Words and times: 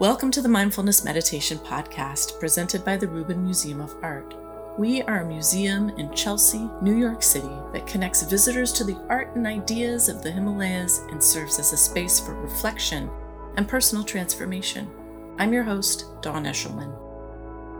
Welcome 0.00 0.30
to 0.30 0.40
the 0.40 0.48
Mindfulness 0.48 1.04
Meditation 1.04 1.58
Podcast 1.58 2.40
presented 2.40 2.86
by 2.86 2.96
the 2.96 3.06
Rubin 3.06 3.44
Museum 3.44 3.82
of 3.82 3.94
Art. 4.00 4.34
We 4.78 5.02
are 5.02 5.20
a 5.20 5.26
museum 5.26 5.90
in 5.90 6.10
Chelsea, 6.14 6.70
New 6.80 6.96
York 6.96 7.22
City 7.22 7.54
that 7.74 7.86
connects 7.86 8.22
visitors 8.22 8.72
to 8.72 8.84
the 8.84 8.96
art 9.10 9.36
and 9.36 9.46
ideas 9.46 10.08
of 10.08 10.22
the 10.22 10.30
Himalayas 10.30 11.00
and 11.10 11.22
serves 11.22 11.58
as 11.58 11.74
a 11.74 11.76
space 11.76 12.18
for 12.18 12.32
reflection 12.32 13.10
and 13.58 13.68
personal 13.68 14.02
transformation. 14.02 14.90
I'm 15.38 15.52
your 15.52 15.64
host, 15.64 16.06
Dawn 16.22 16.46
Eshelman. 16.46 16.96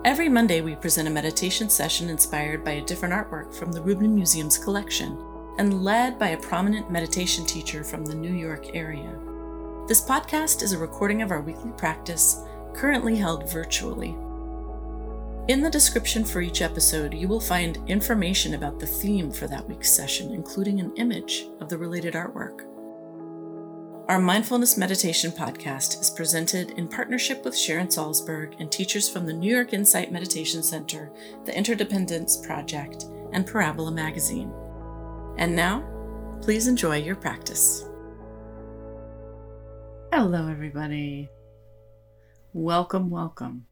Every 0.04 0.28
Monday, 0.28 0.60
we 0.60 0.76
present 0.76 1.08
a 1.08 1.10
meditation 1.10 1.70
session 1.70 2.10
inspired 2.10 2.62
by 2.62 2.72
a 2.72 2.84
different 2.84 3.14
artwork 3.14 3.54
from 3.54 3.72
the 3.72 3.80
Rubin 3.80 4.14
Museum's 4.14 4.58
collection 4.58 5.16
and 5.56 5.82
led 5.82 6.18
by 6.18 6.28
a 6.28 6.36
prominent 6.36 6.90
meditation 6.90 7.46
teacher 7.46 7.82
from 7.82 8.04
the 8.04 8.14
New 8.14 8.34
York 8.34 8.76
area. 8.76 9.18
This 9.90 10.00
podcast 10.00 10.62
is 10.62 10.70
a 10.70 10.78
recording 10.78 11.20
of 11.20 11.32
our 11.32 11.40
weekly 11.40 11.72
practice, 11.72 12.44
currently 12.74 13.16
held 13.16 13.50
virtually. 13.50 14.14
In 15.48 15.62
the 15.62 15.68
description 15.68 16.24
for 16.24 16.40
each 16.40 16.62
episode, 16.62 17.12
you 17.12 17.26
will 17.26 17.40
find 17.40 17.76
information 17.88 18.54
about 18.54 18.78
the 18.78 18.86
theme 18.86 19.32
for 19.32 19.48
that 19.48 19.68
week's 19.68 19.90
session, 19.90 20.32
including 20.32 20.78
an 20.78 20.94
image 20.94 21.48
of 21.58 21.68
the 21.68 21.76
related 21.76 22.14
artwork. 22.14 22.60
Our 24.08 24.20
Mindfulness 24.20 24.78
Meditation 24.78 25.32
podcast 25.32 26.00
is 26.00 26.10
presented 26.10 26.70
in 26.78 26.86
partnership 26.86 27.44
with 27.44 27.58
Sharon 27.58 27.88
Salzberg 27.88 28.60
and 28.60 28.70
teachers 28.70 29.08
from 29.08 29.26
the 29.26 29.32
New 29.32 29.52
York 29.52 29.72
Insight 29.72 30.12
Meditation 30.12 30.62
Center, 30.62 31.10
the 31.46 31.58
Interdependence 31.58 32.36
Project, 32.36 33.06
and 33.32 33.44
Parabola 33.44 33.90
Magazine. 33.90 34.52
And 35.36 35.56
now, 35.56 35.82
please 36.42 36.68
enjoy 36.68 36.98
your 36.98 37.16
practice. 37.16 37.89
Hello, 40.12 40.48
everybody. 40.48 41.28
Welcome, 42.52 43.10
welcome. 43.10 43.66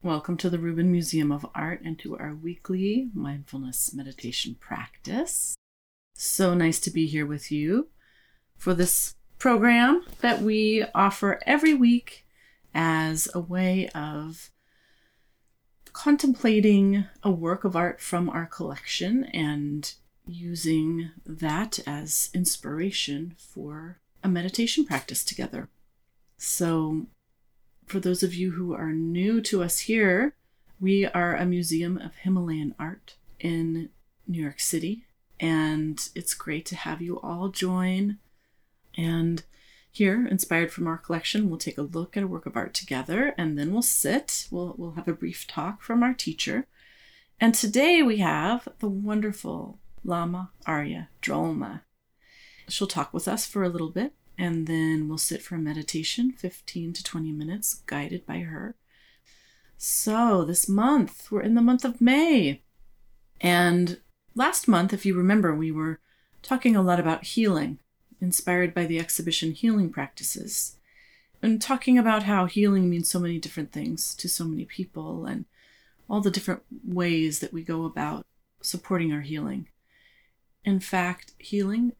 Welcome 0.00 0.36
to 0.36 0.48
the 0.48 0.60
Rubin 0.60 0.92
Museum 0.92 1.32
of 1.32 1.44
Art 1.56 1.82
and 1.84 1.98
to 1.98 2.16
our 2.16 2.36
weekly 2.36 3.10
mindfulness 3.14 3.92
meditation 3.92 4.56
practice. 4.60 5.56
So 6.14 6.54
nice 6.54 6.78
to 6.80 6.90
be 6.92 7.08
here 7.08 7.26
with 7.26 7.50
you 7.50 7.88
for 8.56 8.74
this 8.74 9.16
program 9.38 10.04
that 10.20 10.40
we 10.40 10.84
offer 10.94 11.40
every 11.44 11.74
week 11.74 12.24
as 12.72 13.28
a 13.34 13.40
way 13.40 13.88
of 13.88 14.50
contemplating 15.92 17.06
a 17.24 17.30
work 17.32 17.64
of 17.64 17.74
art 17.74 18.00
from 18.00 18.30
our 18.30 18.46
collection 18.46 19.24
and 19.24 19.94
using 20.28 21.10
that 21.26 21.80
as 21.88 22.30
inspiration 22.32 23.34
for 23.36 23.99
a 24.22 24.28
meditation 24.28 24.84
practice 24.84 25.24
together. 25.24 25.68
So, 26.38 27.06
for 27.86 28.00
those 28.00 28.22
of 28.22 28.34
you 28.34 28.52
who 28.52 28.74
are 28.74 28.92
new 28.92 29.40
to 29.42 29.62
us 29.62 29.80
here, 29.80 30.34
we 30.78 31.06
are 31.06 31.36
a 31.36 31.44
museum 31.44 31.98
of 31.98 32.16
Himalayan 32.16 32.74
art 32.78 33.16
in 33.38 33.90
New 34.26 34.42
York 34.42 34.60
City, 34.60 35.04
and 35.38 36.08
it's 36.14 36.34
great 36.34 36.66
to 36.66 36.76
have 36.76 37.02
you 37.02 37.20
all 37.20 37.48
join. 37.48 38.18
And 38.96 39.42
here, 39.92 40.26
inspired 40.26 40.72
from 40.72 40.86
our 40.86 40.98
collection, 40.98 41.48
we'll 41.48 41.58
take 41.58 41.78
a 41.78 41.82
look 41.82 42.16
at 42.16 42.22
a 42.22 42.28
work 42.28 42.46
of 42.46 42.56
art 42.56 42.74
together 42.74 43.34
and 43.36 43.58
then 43.58 43.72
we'll 43.72 43.82
sit. 43.82 44.46
We'll, 44.50 44.74
we'll 44.78 44.92
have 44.92 45.08
a 45.08 45.12
brief 45.12 45.46
talk 45.46 45.82
from 45.82 46.02
our 46.02 46.14
teacher. 46.14 46.66
And 47.40 47.54
today 47.54 48.02
we 48.02 48.18
have 48.18 48.68
the 48.78 48.88
wonderful 48.88 49.78
Lama 50.04 50.50
Arya 50.66 51.08
Drolma. 51.22 51.82
She'll 52.70 52.86
talk 52.86 53.12
with 53.12 53.28
us 53.28 53.46
for 53.46 53.62
a 53.62 53.68
little 53.68 53.90
bit, 53.90 54.12
and 54.38 54.66
then 54.66 55.08
we'll 55.08 55.18
sit 55.18 55.42
for 55.42 55.56
a 55.56 55.58
meditation, 55.58 56.32
15 56.32 56.92
to 56.94 57.04
20 57.04 57.32
minutes, 57.32 57.74
guided 57.86 58.24
by 58.26 58.38
her. 58.40 58.74
So, 59.76 60.44
this 60.44 60.68
month, 60.68 61.30
we're 61.30 61.42
in 61.42 61.54
the 61.54 61.62
month 61.62 61.84
of 61.84 62.00
May. 62.00 62.62
And 63.40 63.98
last 64.34 64.68
month, 64.68 64.92
if 64.92 65.04
you 65.04 65.16
remember, 65.16 65.54
we 65.54 65.72
were 65.72 66.00
talking 66.42 66.76
a 66.76 66.82
lot 66.82 67.00
about 67.00 67.24
healing, 67.24 67.78
inspired 68.20 68.74
by 68.74 68.86
the 68.86 68.98
exhibition 68.98 69.52
Healing 69.52 69.90
Practices, 69.90 70.76
and 71.42 71.60
talking 71.60 71.98
about 71.98 72.24
how 72.24 72.46
healing 72.46 72.90
means 72.90 73.08
so 73.08 73.18
many 73.18 73.38
different 73.38 73.72
things 73.72 74.14
to 74.16 74.28
so 74.28 74.44
many 74.44 74.64
people 74.64 75.24
and 75.26 75.46
all 76.08 76.20
the 76.20 76.30
different 76.30 76.62
ways 76.84 77.38
that 77.40 77.52
we 77.52 77.62
go 77.62 77.84
about 77.84 78.26
supporting 78.60 79.12
our 79.12 79.22
healing. 79.22 79.68
In 80.64 80.80
fact, 80.80 81.32
healing 81.38 81.92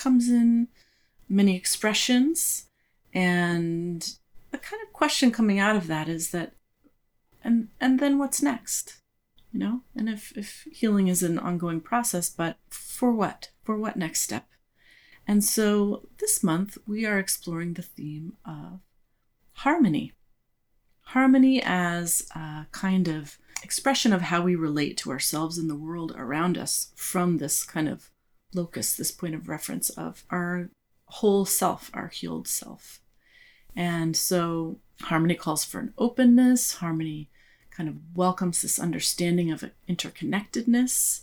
comes 0.00 0.28
in 0.28 0.68
many 1.28 1.54
expressions. 1.54 2.66
And 3.12 4.02
the 4.50 4.58
kind 4.58 4.82
of 4.82 4.92
question 4.92 5.30
coming 5.30 5.58
out 5.58 5.76
of 5.76 5.86
that 5.86 6.08
is 6.08 6.30
that 6.30 6.54
and 7.42 7.68
and 7.80 8.00
then 8.00 8.18
what's 8.18 8.42
next? 8.42 8.96
You 9.52 9.60
know? 9.60 9.80
And 9.94 10.08
if 10.08 10.36
if 10.36 10.66
healing 10.72 11.08
is 11.08 11.22
an 11.22 11.38
ongoing 11.38 11.80
process 11.80 12.28
but 12.30 12.56
for 12.68 13.12
what? 13.12 13.50
For 13.62 13.76
what 13.76 13.96
next 13.96 14.22
step? 14.22 14.46
And 15.26 15.44
so 15.44 16.08
this 16.18 16.42
month 16.42 16.78
we 16.86 17.06
are 17.06 17.18
exploring 17.18 17.74
the 17.74 17.82
theme 17.82 18.34
of 18.44 18.80
harmony. 19.52 20.12
Harmony 21.02 21.62
as 21.62 22.26
a 22.34 22.66
kind 22.72 23.08
of 23.08 23.38
expression 23.62 24.12
of 24.12 24.22
how 24.22 24.42
we 24.42 24.54
relate 24.54 24.96
to 24.96 25.10
ourselves 25.10 25.58
and 25.58 25.68
the 25.68 25.76
world 25.76 26.14
around 26.16 26.56
us 26.56 26.92
from 26.94 27.38
this 27.38 27.64
kind 27.64 27.88
of 27.88 28.10
locus, 28.54 28.94
this 28.94 29.10
point 29.10 29.34
of 29.34 29.48
reference 29.48 29.90
of 29.90 30.24
our 30.30 30.70
whole 31.06 31.44
self, 31.44 31.90
our 31.94 32.08
healed 32.08 32.48
self. 32.48 33.00
And 33.76 34.16
so 34.16 34.78
harmony 35.02 35.34
calls 35.34 35.64
for 35.64 35.78
an 35.78 35.94
openness, 35.98 36.74
harmony 36.74 37.30
kind 37.70 37.88
of 37.88 37.96
welcomes 38.14 38.62
this 38.62 38.78
understanding 38.78 39.50
of 39.50 39.64
interconnectedness. 39.88 41.22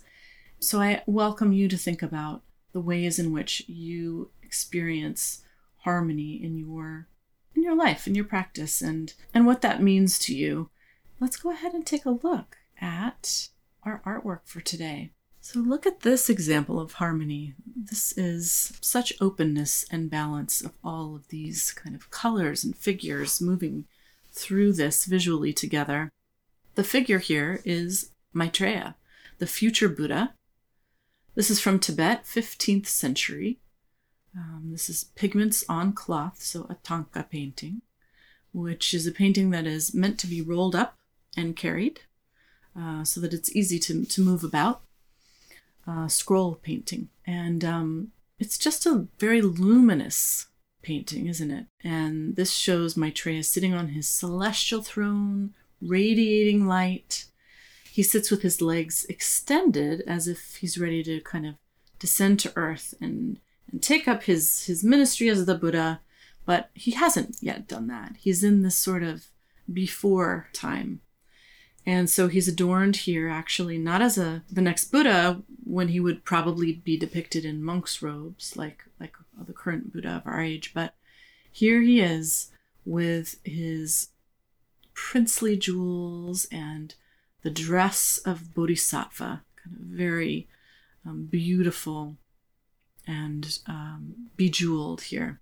So 0.59 0.81
I 0.81 1.03
welcome 1.05 1.51
you 1.51 1.67
to 1.67 1.77
think 1.77 2.01
about 2.01 2.41
the 2.71 2.81
ways 2.81 3.19
in 3.19 3.31
which 3.31 3.63
you 3.67 4.31
experience 4.41 5.43
harmony 5.79 6.41
in 6.41 6.57
your 6.57 7.07
in 7.55 7.63
your 7.63 7.75
life, 7.75 8.07
in 8.07 8.15
your 8.15 8.25
practice 8.25 8.81
and 8.81 9.13
and 9.33 9.45
what 9.45 9.61
that 9.61 9.81
means 9.81 10.19
to 10.19 10.35
you. 10.35 10.69
Let's 11.19 11.37
go 11.37 11.51
ahead 11.51 11.73
and 11.73 11.85
take 11.85 12.05
a 12.05 12.11
look 12.11 12.57
at 12.79 13.49
our 13.83 14.01
artwork 14.05 14.41
for 14.45 14.61
today. 14.61 15.11
So, 15.49 15.61
look 15.61 15.85
at 15.85 16.01
this 16.01 16.29
example 16.29 16.77
of 16.77 16.91
harmony. 16.91 17.53
This 17.73 18.11
is 18.17 18.77
such 18.81 19.13
openness 19.21 19.85
and 19.89 20.09
balance 20.09 20.59
of 20.59 20.73
all 20.83 21.15
of 21.15 21.29
these 21.29 21.71
kind 21.71 21.95
of 21.95 22.11
colors 22.11 22.65
and 22.65 22.75
figures 22.75 23.39
moving 23.39 23.85
through 24.33 24.73
this 24.73 25.05
visually 25.05 25.53
together. 25.53 26.11
The 26.75 26.83
figure 26.83 27.19
here 27.19 27.61
is 27.63 28.11
Maitreya, 28.33 28.97
the 29.37 29.47
future 29.47 29.87
Buddha. 29.87 30.33
This 31.33 31.49
is 31.49 31.61
from 31.61 31.79
Tibet, 31.79 32.25
15th 32.25 32.87
century. 32.87 33.57
Um, 34.35 34.67
this 34.73 34.89
is 34.89 35.05
pigments 35.15 35.63
on 35.69 35.93
cloth, 35.93 36.41
so 36.41 36.67
a 36.69 36.75
tanka 36.83 37.23
painting, 37.23 37.83
which 38.51 38.93
is 38.93 39.07
a 39.07 39.13
painting 39.13 39.51
that 39.51 39.65
is 39.65 39.93
meant 39.93 40.19
to 40.19 40.27
be 40.27 40.41
rolled 40.41 40.75
up 40.75 40.97
and 41.37 41.55
carried 41.55 42.01
uh, 42.77 43.05
so 43.05 43.21
that 43.21 43.33
it's 43.33 43.55
easy 43.55 43.79
to, 43.79 44.03
to 44.03 44.21
move 44.21 44.43
about 44.43 44.81
uh, 45.87 46.07
scroll 46.07 46.55
painting. 46.55 47.09
And 47.25 47.63
um, 47.63 48.11
it's 48.39 48.57
just 48.57 48.85
a 48.85 49.07
very 49.19 49.41
luminous 49.41 50.47
painting, 50.81 51.27
isn't 51.27 51.51
it? 51.51 51.65
And 51.83 52.35
this 52.35 52.51
shows 52.53 52.97
Maitreya 52.97 53.43
sitting 53.43 53.73
on 53.73 53.89
his 53.89 54.07
celestial 54.07 54.81
throne, 54.81 55.53
radiating 55.81 56.67
light. 56.67 57.25
He 57.91 58.03
sits 58.03 58.29
with 58.29 58.41
his 58.41 58.61
legs 58.61 59.05
extended 59.09 60.03
as 60.07 60.27
if 60.27 60.57
he's 60.57 60.77
ready 60.77 61.03
to 61.03 61.19
kind 61.21 61.45
of 61.45 61.55
descend 61.99 62.39
to 62.41 62.53
earth 62.55 62.93
and, 63.01 63.39
and 63.71 63.81
take 63.81 64.07
up 64.07 64.23
his, 64.23 64.65
his 64.65 64.83
ministry 64.83 65.29
as 65.29 65.45
the 65.45 65.55
Buddha. 65.55 66.01
But 66.45 66.69
he 66.73 66.91
hasn't 66.91 67.37
yet 67.41 67.67
done 67.67 67.87
that. 67.87 68.15
He's 68.19 68.43
in 68.43 68.61
this 68.61 68.75
sort 68.75 69.03
of 69.03 69.27
before 69.71 70.47
time 70.53 71.01
and 71.87 72.09
so 72.09 72.27
he's 72.27 72.49
adorned 72.49 72.97
here 72.97 73.29
actually 73.29 73.77
not 73.77 74.01
as 74.01 74.17
a 74.17 74.43
the 74.51 74.61
next 74.61 74.91
Buddha 74.91 75.41
when 75.63 75.87
he 75.87 75.99
would 75.99 76.25
probably 76.25 76.73
be 76.73 76.97
depicted 76.97 77.45
in 77.45 77.63
monk's 77.63 78.01
robes 78.01 78.55
like 78.55 78.83
like 78.99 79.13
the 79.45 79.53
current 79.53 79.93
Buddha 79.93 80.17
of 80.17 80.21
our 80.25 80.41
age, 80.41 80.73
but 80.73 80.93
here 81.51 81.81
he 81.81 81.99
is 81.99 82.51
with 82.85 83.39
his 83.43 84.09
princely 84.93 85.55
jewels 85.55 86.45
and 86.51 86.95
the 87.43 87.49
dress 87.49 88.17
of 88.25 88.53
bodhisattva, 88.53 89.43
kind 89.63 89.75
of 89.75 89.81
very 89.81 90.47
um, 91.05 91.25
beautiful 91.25 92.17
and 93.05 93.59
um, 93.67 94.29
bejeweled 94.35 95.01
here. 95.01 95.39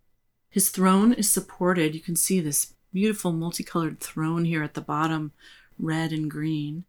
His 0.49 0.69
throne 0.69 1.13
is 1.13 1.29
supported. 1.29 1.95
You 1.95 2.01
can 2.01 2.15
see 2.15 2.39
this 2.39 2.73
beautiful 2.93 3.31
multicolored 3.31 3.99
throne 3.99 4.45
here 4.45 4.63
at 4.63 4.73
the 4.73 4.81
bottom, 4.81 5.31
red 5.79 6.11
and 6.11 6.29
green. 6.29 6.85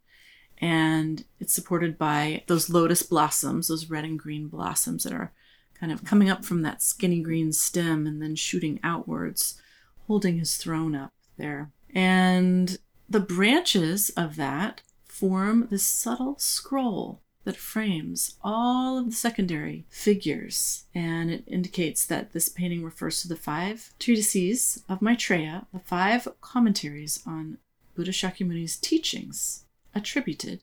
And 0.59 1.25
it's 1.39 1.53
supported 1.53 1.99
by 1.99 2.45
those 2.47 2.71
lotus 2.71 3.03
blossoms, 3.03 3.69
those 3.69 3.91
red 3.91 4.05
and 4.05 4.19
green 4.19 4.49
blossoms 4.49 5.05
that 5.05 5.13
are 5.13 5.33
kind 5.79 5.93
of 5.93 6.05
coming 6.05 6.31
up 6.31 6.45
from 6.45 6.63
that 6.63 6.83
skinny 6.83 7.21
green 7.21 7.53
stem 7.53 8.07
and 8.07 8.23
then 8.23 8.35
shooting 8.35 8.81
outwards, 8.83 9.61
holding 10.07 10.39
his 10.39 10.57
throne 10.57 10.95
up. 10.95 11.13
there. 11.37 11.71
And 11.95 12.79
the 13.09 13.21
branches 13.21 14.11
of 14.11 14.37
that 14.37 14.83
form 15.07 15.69
this 15.71 15.85
subtle 15.85 16.39
scroll 16.39 17.23
that 17.45 17.57
frames 17.57 18.37
all 18.43 18.99
of 18.99 19.07
the 19.07 19.13
secondary 19.13 19.87
figures. 19.89 20.85
And 20.95 21.31
it 21.31 21.45
indicates 21.47 22.05
that 22.07 22.33
this 22.33 22.49
painting 22.49 22.83
refers 22.83 23.23
to 23.23 23.29
the 23.29 23.37
five 23.37 23.95
treatises 23.99 24.83
of 24.89 25.01
Maitreya, 25.01 25.67
the 25.73 25.79
five 25.79 26.27
commentaries 26.41 27.23
on 27.25 27.59
Buddha 27.97 28.13
Shakyamuni's 28.13 28.77
teachings 28.77 29.65
attributed 29.95 30.63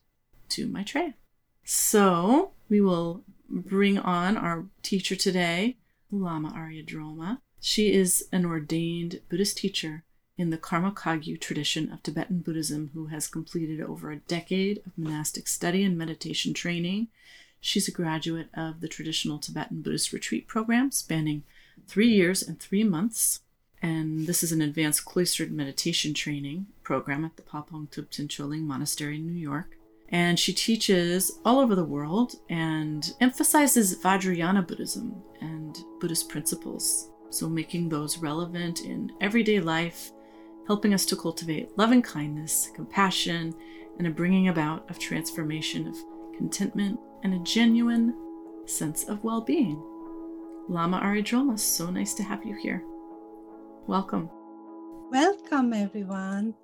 to 0.49 0.67
Maitreya. 0.67 1.15
So 1.63 2.51
we 2.69 2.79
will 2.79 3.23
bring 3.49 3.97
on 3.97 4.37
our 4.37 4.65
teacher 4.83 5.15
today, 5.15 5.77
Lama 6.11 6.53
Arya 6.55 6.83
Drolma. 6.83 7.39
She 7.59 7.91
is 7.93 8.27
an 8.31 8.45
ordained 8.45 9.21
Buddhist 9.29 9.57
teacher 9.57 10.03
in 10.37 10.49
the 10.49 10.57
Karma 10.57 10.91
Kagyu 10.91 11.39
tradition 11.39 11.91
of 11.91 12.03
Tibetan 12.03 12.39
Buddhism 12.39 12.91
who 12.93 13.07
has 13.07 13.27
completed 13.27 13.81
over 13.81 14.11
a 14.11 14.17
decade 14.17 14.81
of 14.85 14.97
monastic 14.97 15.47
study 15.47 15.83
and 15.83 15.97
meditation 15.97 16.53
training. 16.53 17.07
She's 17.61 17.87
a 17.87 17.91
graduate 17.91 18.49
of 18.53 18.81
the 18.81 18.87
traditional 18.87 19.39
Tibetan 19.39 19.81
Buddhist 19.81 20.11
retreat 20.11 20.47
program 20.47 20.91
spanning 20.91 21.43
three 21.87 22.09
years 22.09 22.41
and 22.41 22.59
three 22.59 22.83
months. 22.83 23.41
And 23.83 24.25
this 24.25 24.43
is 24.43 24.53
an 24.53 24.61
advanced 24.61 25.03
cloistered 25.03 25.51
meditation 25.51 26.13
training 26.13 26.67
program 26.83 27.25
at 27.25 27.35
the 27.35 27.43
Palpung 27.43 27.89
Thubten 27.89 28.29
Choling 28.29 28.61
Monastery 28.61 29.17
in 29.17 29.27
New 29.27 29.39
York. 29.39 29.77
And 30.07 30.39
she 30.39 30.53
teaches 30.53 31.39
all 31.43 31.59
over 31.59 31.75
the 31.75 31.83
world 31.83 32.35
and 32.49 33.13
emphasizes 33.19 33.99
Vajrayana 34.01 34.65
Buddhism 34.65 35.21
and 35.41 35.77
Buddhist 35.99 36.29
principles. 36.29 37.09
So, 37.29 37.49
making 37.49 37.89
those 37.89 38.19
relevant 38.19 38.81
in 38.81 39.11
everyday 39.19 39.59
life 39.59 40.11
helping 40.67 40.93
us 40.93 41.05
to 41.05 41.15
cultivate 41.15 41.77
loving 41.77 42.01
kindness, 42.01 42.71
compassion, 42.73 43.53
and 43.97 44.07
a 44.07 44.11
bringing 44.11 44.47
about 44.47 44.89
of 44.89 44.97
transformation 44.97 45.87
of 45.87 45.95
contentment 46.37 46.99
and 47.23 47.33
a 47.33 47.39
genuine 47.39 48.15
sense 48.65 49.03
of 49.05 49.23
well 49.23 49.41
being. 49.41 49.81
Lama 50.69 50.97
Arya 50.97 51.23
Drolma, 51.23 51.59
so 51.59 51.89
nice 51.89 52.13
to 52.13 52.23
have 52.23 52.45
you 52.45 52.55
here. 52.55 52.81
Welcome. 53.87 54.29
Welcome, 55.11 55.73
everyone, 55.73 56.55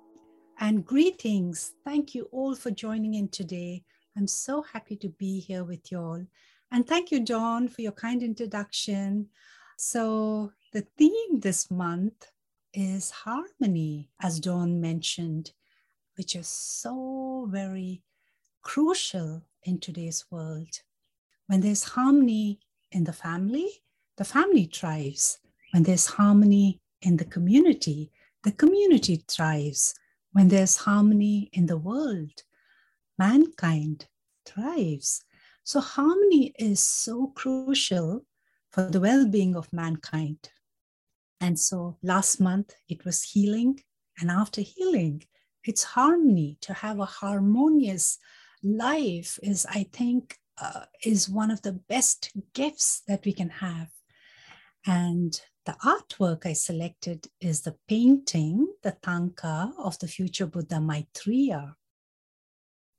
and 0.58 0.86
greetings. 0.86 1.74
Thank 1.84 2.14
you 2.14 2.26
all 2.32 2.54
for 2.54 2.70
joining 2.70 3.12
in 3.12 3.28
today. 3.28 3.84
I'm 4.16 4.26
so 4.26 4.62
happy 4.62 4.96
to 4.96 5.10
be 5.10 5.38
here 5.38 5.64
with 5.64 5.92
you 5.92 5.98
all. 5.98 6.24
And 6.72 6.86
thank 6.86 7.10
you, 7.10 7.20
Dawn, 7.20 7.68
for 7.68 7.82
your 7.82 7.92
kind 7.92 8.22
introduction. 8.22 9.28
So, 9.76 10.52
the 10.72 10.86
theme 10.96 11.40
this 11.40 11.70
month 11.70 12.32
is 12.72 13.10
harmony, 13.10 14.08
as 14.22 14.40
Dawn 14.40 14.80
mentioned, 14.80 15.52
which 16.16 16.34
is 16.34 16.48
so 16.48 17.46
very 17.50 18.02
crucial 18.62 19.42
in 19.64 19.78
today's 19.78 20.24
world. 20.30 20.80
When 21.48 21.60
there's 21.60 21.84
harmony 21.84 22.60
in 22.92 23.04
the 23.04 23.12
family, 23.12 23.68
the 24.16 24.24
family 24.24 24.70
thrives. 24.72 25.38
When 25.72 25.82
there's 25.82 26.06
harmony 26.06 26.80
in 27.02 27.16
the 27.16 27.24
community, 27.24 28.10
the 28.44 28.52
community 28.52 29.24
thrives. 29.28 29.94
When 30.32 30.48
there's 30.48 30.76
harmony 30.76 31.50
in 31.52 31.66
the 31.66 31.76
world, 31.76 32.44
mankind 33.18 34.06
thrives. 34.46 35.24
So, 35.64 35.80
harmony 35.80 36.54
is 36.56 36.80
so 36.80 37.32
crucial 37.34 38.24
for 38.70 38.84
the 38.84 39.00
well 39.00 39.26
being 39.26 39.56
of 39.56 39.72
mankind. 39.72 40.50
And 41.40 41.58
so 41.58 41.96
last 42.02 42.40
month 42.40 42.74
it 42.88 43.04
was 43.04 43.22
healing. 43.22 43.80
And 44.20 44.30
after 44.30 44.60
healing, 44.60 45.24
it's 45.64 45.82
harmony. 45.82 46.58
To 46.62 46.74
have 46.74 47.00
a 47.00 47.06
harmonious 47.06 48.18
life 48.62 49.38
is, 49.42 49.66
I 49.68 49.86
think, 49.92 50.38
uh, 50.60 50.84
is 51.04 51.28
one 51.28 51.50
of 51.50 51.62
the 51.62 51.72
best 51.72 52.30
gifts 52.52 53.02
that 53.08 53.24
we 53.24 53.32
can 53.32 53.48
have. 53.48 53.88
And 54.86 55.40
the 55.66 55.72
artwork 55.84 56.46
I 56.46 56.54
selected 56.54 57.26
is 57.40 57.62
the 57.62 57.76
painting, 57.86 58.66
the 58.82 58.96
Tanka 59.02 59.72
of 59.78 59.98
the 59.98 60.08
future 60.08 60.46
Buddha 60.46 60.80
Maitreya. 60.80 61.74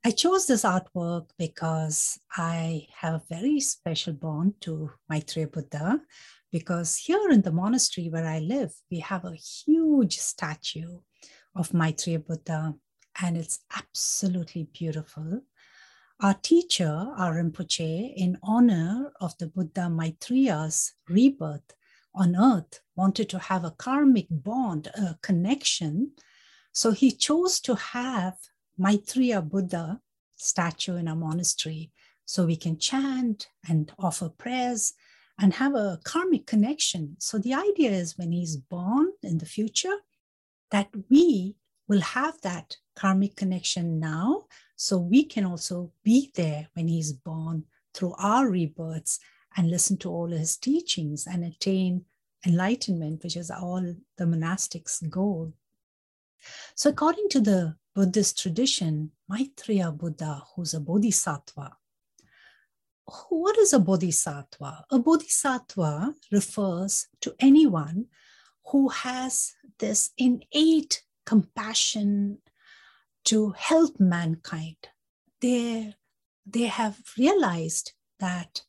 I 0.04 0.12
chose 0.12 0.48
this 0.48 0.64
artwork 0.64 1.30
because 1.38 2.20
I 2.36 2.88
have 2.98 3.14
a 3.16 3.24
very 3.30 3.60
special 3.60 4.14
bond 4.14 4.56
to 4.62 4.92
Maitreya 5.10 5.48
Buddha 5.48 6.02
because 6.52 6.98
here 6.98 7.30
in 7.30 7.42
the 7.42 7.52
monastery 7.52 8.10
where 8.10 8.26
I 8.26 8.40
live, 8.40 8.74
we 8.90 9.00
have 9.00 9.26
a 9.26 9.36
huge 9.36 10.18
statue 10.18 11.00
of 11.56 11.74
Maitreya 11.74 12.20
Buddha, 12.20 12.76
and 13.22 13.38
it's 13.38 13.60
absolutely 13.76 14.68
beautiful. 14.74 15.42
Our 16.20 16.36
teacher, 16.36 16.92
our 17.18 17.36
Rinpoche, 17.36 18.14
in 18.16 18.38
honor 18.44 19.12
of 19.20 19.38
the 19.38 19.48
Buddha 19.48 19.90
Maitreya's 19.90 20.94
rebirth 21.10 21.74
on 22.14 22.36
earth, 22.36 22.82
wanted 22.96 23.30
to 23.30 23.40
have 23.40 23.64
a 23.64 23.72
karmic 23.72 24.28
bond, 24.30 24.88
a 24.88 25.18
connection. 25.22 26.12
So 26.72 26.92
he 26.92 27.12
chose 27.12 27.60
to 27.62 27.76
have 27.76 28.36
Maitreya 28.78 29.42
Buddha 29.42 30.02
statue 30.36 30.98
in 30.98 31.08
our 31.08 31.16
monastery 31.16 31.92
so 32.26 32.46
we 32.46 32.56
can 32.56 32.78
chant 32.78 33.48
and 33.68 33.92
offer 34.00 34.30
prayers 34.30 34.94
and 35.40 35.54
have 35.54 35.76
a 35.76 36.00
karmic 36.04 36.46
connection. 36.46 37.16
So 37.20 37.38
the 37.38 37.54
idea 37.54 37.92
is 37.92 38.18
when 38.18 38.32
he's 38.32 38.58
born 38.58 39.12
in 39.24 39.38
the 39.38 39.46
future, 39.46 39.98
that 40.70 40.90
we 41.10 41.56
will 41.88 42.02
have 42.02 42.40
that 42.42 42.78
karmic 42.96 43.36
connection 43.36 44.00
now. 44.00 44.46
So 44.76 44.98
we 44.98 45.26
can 45.26 45.46
also 45.46 45.92
be 46.04 46.32
there 46.36 46.70
when 46.74 46.88
he's 46.88 47.12
born 47.12 47.66
through 47.94 48.14
our 48.18 48.48
rebirths 48.48 49.20
and 49.58 49.70
listen 49.70 49.98
to 49.98 50.10
all 50.10 50.28
his 50.28 50.58
teachings 50.58 51.28
and 51.28 51.44
attain 51.44 52.06
enlightenment, 52.46 53.24
which 53.24 53.36
is 53.36 53.52
all 53.52 53.96
the 54.18 54.26
monastic's 54.26 55.02
goal. 55.10 55.54
So, 56.76 56.90
according 56.90 57.30
to 57.30 57.40
the 57.40 57.76
Buddhist 57.94 58.42
tradition, 58.42 59.12
Maitreya 59.30 59.92
Buddha, 59.92 60.44
who's 60.56 60.74
a 60.74 60.80
bodhisattva, 60.80 61.78
what 63.30 63.58
is 63.58 63.74
a 63.74 63.80
bodhisattva? 63.80 64.86
A 64.90 65.00
bodhisattva 65.00 66.14
refers 66.32 67.08
to 67.22 67.36
anyone 67.40 68.06
who 68.68 68.88
has 68.90 69.54
this 69.80 70.12
innate 70.18 71.04
compassion 71.26 72.38
to 73.26 73.52
help 73.52 74.00
mankind. 74.00 74.78
They, 75.42 75.96
they 76.46 76.64
have 76.64 77.00
realized 77.18 77.94
that 78.20 78.62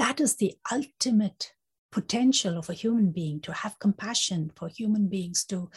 that 0.00 0.18
is 0.18 0.36
the 0.36 0.54
ultimate 0.72 1.52
potential 1.92 2.56
of 2.56 2.70
a 2.70 2.72
human 2.72 3.10
being 3.10 3.38
to 3.40 3.52
have 3.52 3.78
compassion 3.78 4.50
for 4.56 4.66
human 4.66 5.08
beings 5.08 5.44
to 5.44 5.68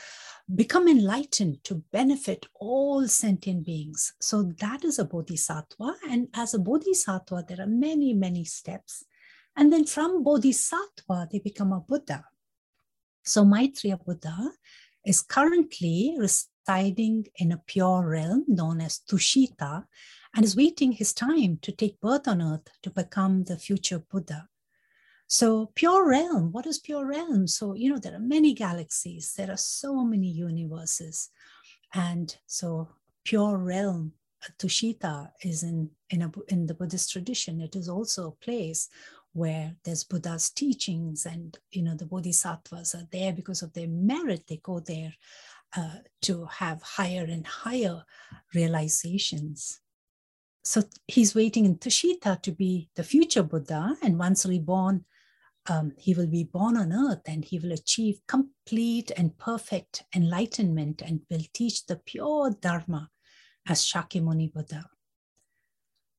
become 0.55 0.87
enlightened 0.87 1.61
to 1.65 1.83
benefit 1.91 2.45
all 2.55 3.05
sentient 3.05 3.65
beings. 3.65 4.13
So 4.21 4.43
that 4.59 4.85
is 4.85 4.97
a 4.97 5.03
bodhisattva 5.03 5.95
and 6.09 6.29
as 6.33 6.53
a 6.53 6.59
bodhisattva 6.59 7.43
there 7.49 7.59
are 7.59 7.67
many 7.67 8.13
many 8.13 8.45
steps. 8.45 9.03
And 9.57 9.73
then 9.73 9.85
from 9.85 10.23
bodhisattva 10.23 11.27
they 11.29 11.39
become 11.39 11.73
a 11.73 11.81
buddha. 11.81 12.23
So 13.25 13.43
maitreya 13.43 13.97
buddha 13.97 14.51
is 15.05 15.21
currently 15.21 16.15
residing 16.17 17.25
in 17.35 17.51
a 17.51 17.61
pure 17.67 18.07
realm 18.07 18.45
known 18.47 18.79
as 18.79 19.01
tushita 19.09 19.83
and 20.35 20.43
is 20.43 20.55
waiting 20.55 20.91
his 20.91 21.13
time 21.13 21.57
to 21.61 21.71
take 21.71 22.01
birth 22.01 22.27
on 22.27 22.41
earth 22.41 22.69
to 22.81 22.89
become 22.89 23.43
the 23.43 23.57
future 23.57 23.99
buddha 23.99 24.47
so, 25.27 25.71
pure 25.73 26.07
realm, 26.07 26.51
what 26.51 26.67
is 26.67 26.77
pure 26.77 27.07
realm? 27.07 27.47
So, 27.47 27.73
you 27.73 27.89
know, 27.89 27.97
there 27.97 28.13
are 28.13 28.19
many 28.19 28.53
galaxies, 28.53 29.33
there 29.35 29.49
are 29.49 29.57
so 29.57 30.03
many 30.03 30.27
universes. 30.27 31.29
And 31.93 32.35
so, 32.45 32.89
pure 33.23 33.57
realm, 33.57 34.13
Tushita, 34.59 35.31
is 35.41 35.63
in, 35.63 35.89
in, 36.11 36.21
a, 36.21 36.31
in 36.49 36.67
the 36.67 36.75
Buddhist 36.75 37.11
tradition. 37.11 37.61
It 37.61 37.75
is 37.75 37.89
also 37.89 38.27
a 38.27 38.45
place 38.45 38.89
where 39.31 39.75
there's 39.83 40.03
Buddha's 40.03 40.51
teachings 40.51 41.25
and, 41.25 41.57
you 41.71 41.81
know, 41.81 41.95
the 41.95 42.05
bodhisattvas 42.05 42.93
are 42.93 43.07
there 43.11 43.33
because 43.33 43.63
of 43.63 43.73
their 43.73 43.87
merit. 43.87 44.43
They 44.47 44.59
go 44.61 44.81
there 44.81 45.15
uh, 45.75 45.95
to 46.21 46.45
have 46.45 46.83
higher 46.83 47.23
and 47.23 47.47
higher 47.47 48.03
realizations. 48.53 49.79
So 50.63 50.83
he's 51.07 51.35
waiting 51.35 51.65
in 51.65 51.77
Tushita 51.77 52.41
to 52.41 52.51
be 52.51 52.89
the 52.95 53.03
future 53.03 53.43
Buddha, 53.43 53.97
and 54.01 54.17
once 54.17 54.45
reborn, 54.45 55.03
um, 55.67 55.93
he 55.97 56.13
will 56.13 56.27
be 56.27 56.43
born 56.43 56.77
on 56.77 56.91
earth 56.91 57.21
and 57.25 57.43
he 57.43 57.59
will 57.59 57.71
achieve 57.71 58.19
complete 58.27 59.11
and 59.15 59.37
perfect 59.37 60.03
enlightenment 60.15 61.01
and 61.01 61.21
will 61.29 61.43
teach 61.53 61.85
the 61.85 61.97
pure 61.97 62.51
Dharma 62.51 63.09
as 63.67 63.85
Shakyamuni 63.85 64.53
Buddha. 64.53 64.89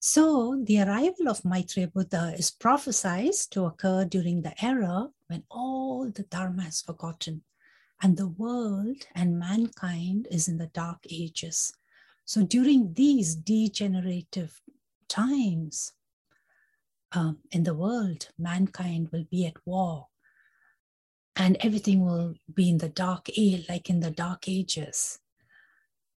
So, 0.00 0.62
the 0.62 0.82
arrival 0.82 1.28
of 1.28 1.44
Maitreya 1.44 1.88
Buddha 1.88 2.34
is 2.36 2.50
prophesied 2.50 3.32
to 3.52 3.64
occur 3.64 4.04
during 4.04 4.42
the 4.42 4.52
era 4.62 5.08
when 5.28 5.44
all 5.50 6.10
the 6.10 6.24
Dharma 6.24 6.64
is 6.64 6.82
forgotten 6.82 7.42
and 8.02 8.16
the 8.16 8.28
world 8.28 9.06
and 9.14 9.38
mankind 9.38 10.28
is 10.30 10.48
in 10.48 10.58
the 10.58 10.66
dark 10.66 10.98
ages. 11.10 11.72
So 12.24 12.42
during 12.42 12.94
these 12.94 13.34
degenerative 13.34 14.60
times 15.08 15.92
um, 17.12 17.38
in 17.50 17.64
the 17.64 17.74
world, 17.74 18.28
mankind 18.38 19.10
will 19.12 19.24
be 19.30 19.46
at 19.46 19.56
war 19.66 20.08
and 21.36 21.56
everything 21.60 22.04
will 22.04 22.34
be 22.52 22.70
in 22.70 22.78
the 22.78 22.88
dark 22.88 23.28
age, 23.36 23.66
like 23.68 23.90
in 23.90 24.00
the 24.00 24.10
dark 24.10 24.48
ages. 24.48 25.18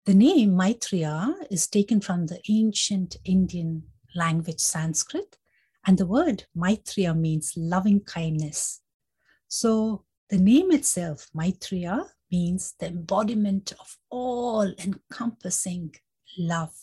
The 0.06 0.14
name 0.14 0.56
Maitreya 0.56 1.34
is 1.50 1.66
taken 1.66 2.00
from 2.00 2.26
the 2.26 2.40
ancient 2.48 3.16
Indian 3.24 3.82
language 4.14 4.60
Sanskrit, 4.60 5.36
and 5.86 5.98
the 5.98 6.06
word 6.06 6.44
Maitreya 6.54 7.14
means 7.14 7.52
loving 7.56 8.00
kindness. 8.00 8.80
So 9.48 10.04
the 10.30 10.38
name 10.38 10.72
itself, 10.72 11.28
Maitreya, 11.34 12.06
means 12.30 12.74
the 12.78 12.86
embodiment 12.86 13.72
of 13.80 13.96
all 14.10 14.72
encompassing 14.78 15.94
love. 16.38 16.74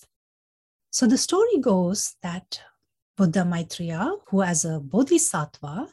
So 0.91 1.07
the 1.07 1.17
story 1.17 1.59
goes 1.59 2.15
that 2.23 2.61
Buddha 3.17 3.45
Maitreya, 3.45 4.11
who 4.27 4.41
as 4.41 4.65
a 4.65 4.79
bodhisattva 4.79 5.87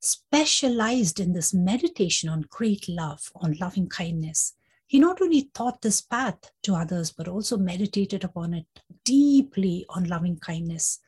specialized 0.00 1.18
in 1.18 1.32
this 1.32 1.52
meditation 1.52 2.28
on 2.28 2.46
great 2.50 2.88
love, 2.88 3.32
on 3.36 3.56
loving 3.60 3.88
kindness. 3.88 4.54
He 4.86 4.98
not 4.98 5.20
only 5.20 5.50
taught 5.54 5.82
this 5.82 6.00
path 6.00 6.52
to 6.62 6.74
others, 6.74 7.10
but 7.10 7.28
also 7.28 7.56
meditated 7.56 8.24
upon 8.24 8.54
it 8.54 8.66
deeply 9.04 9.84
on 9.88 10.04
loving 10.04 10.38
kindness. 10.38 11.00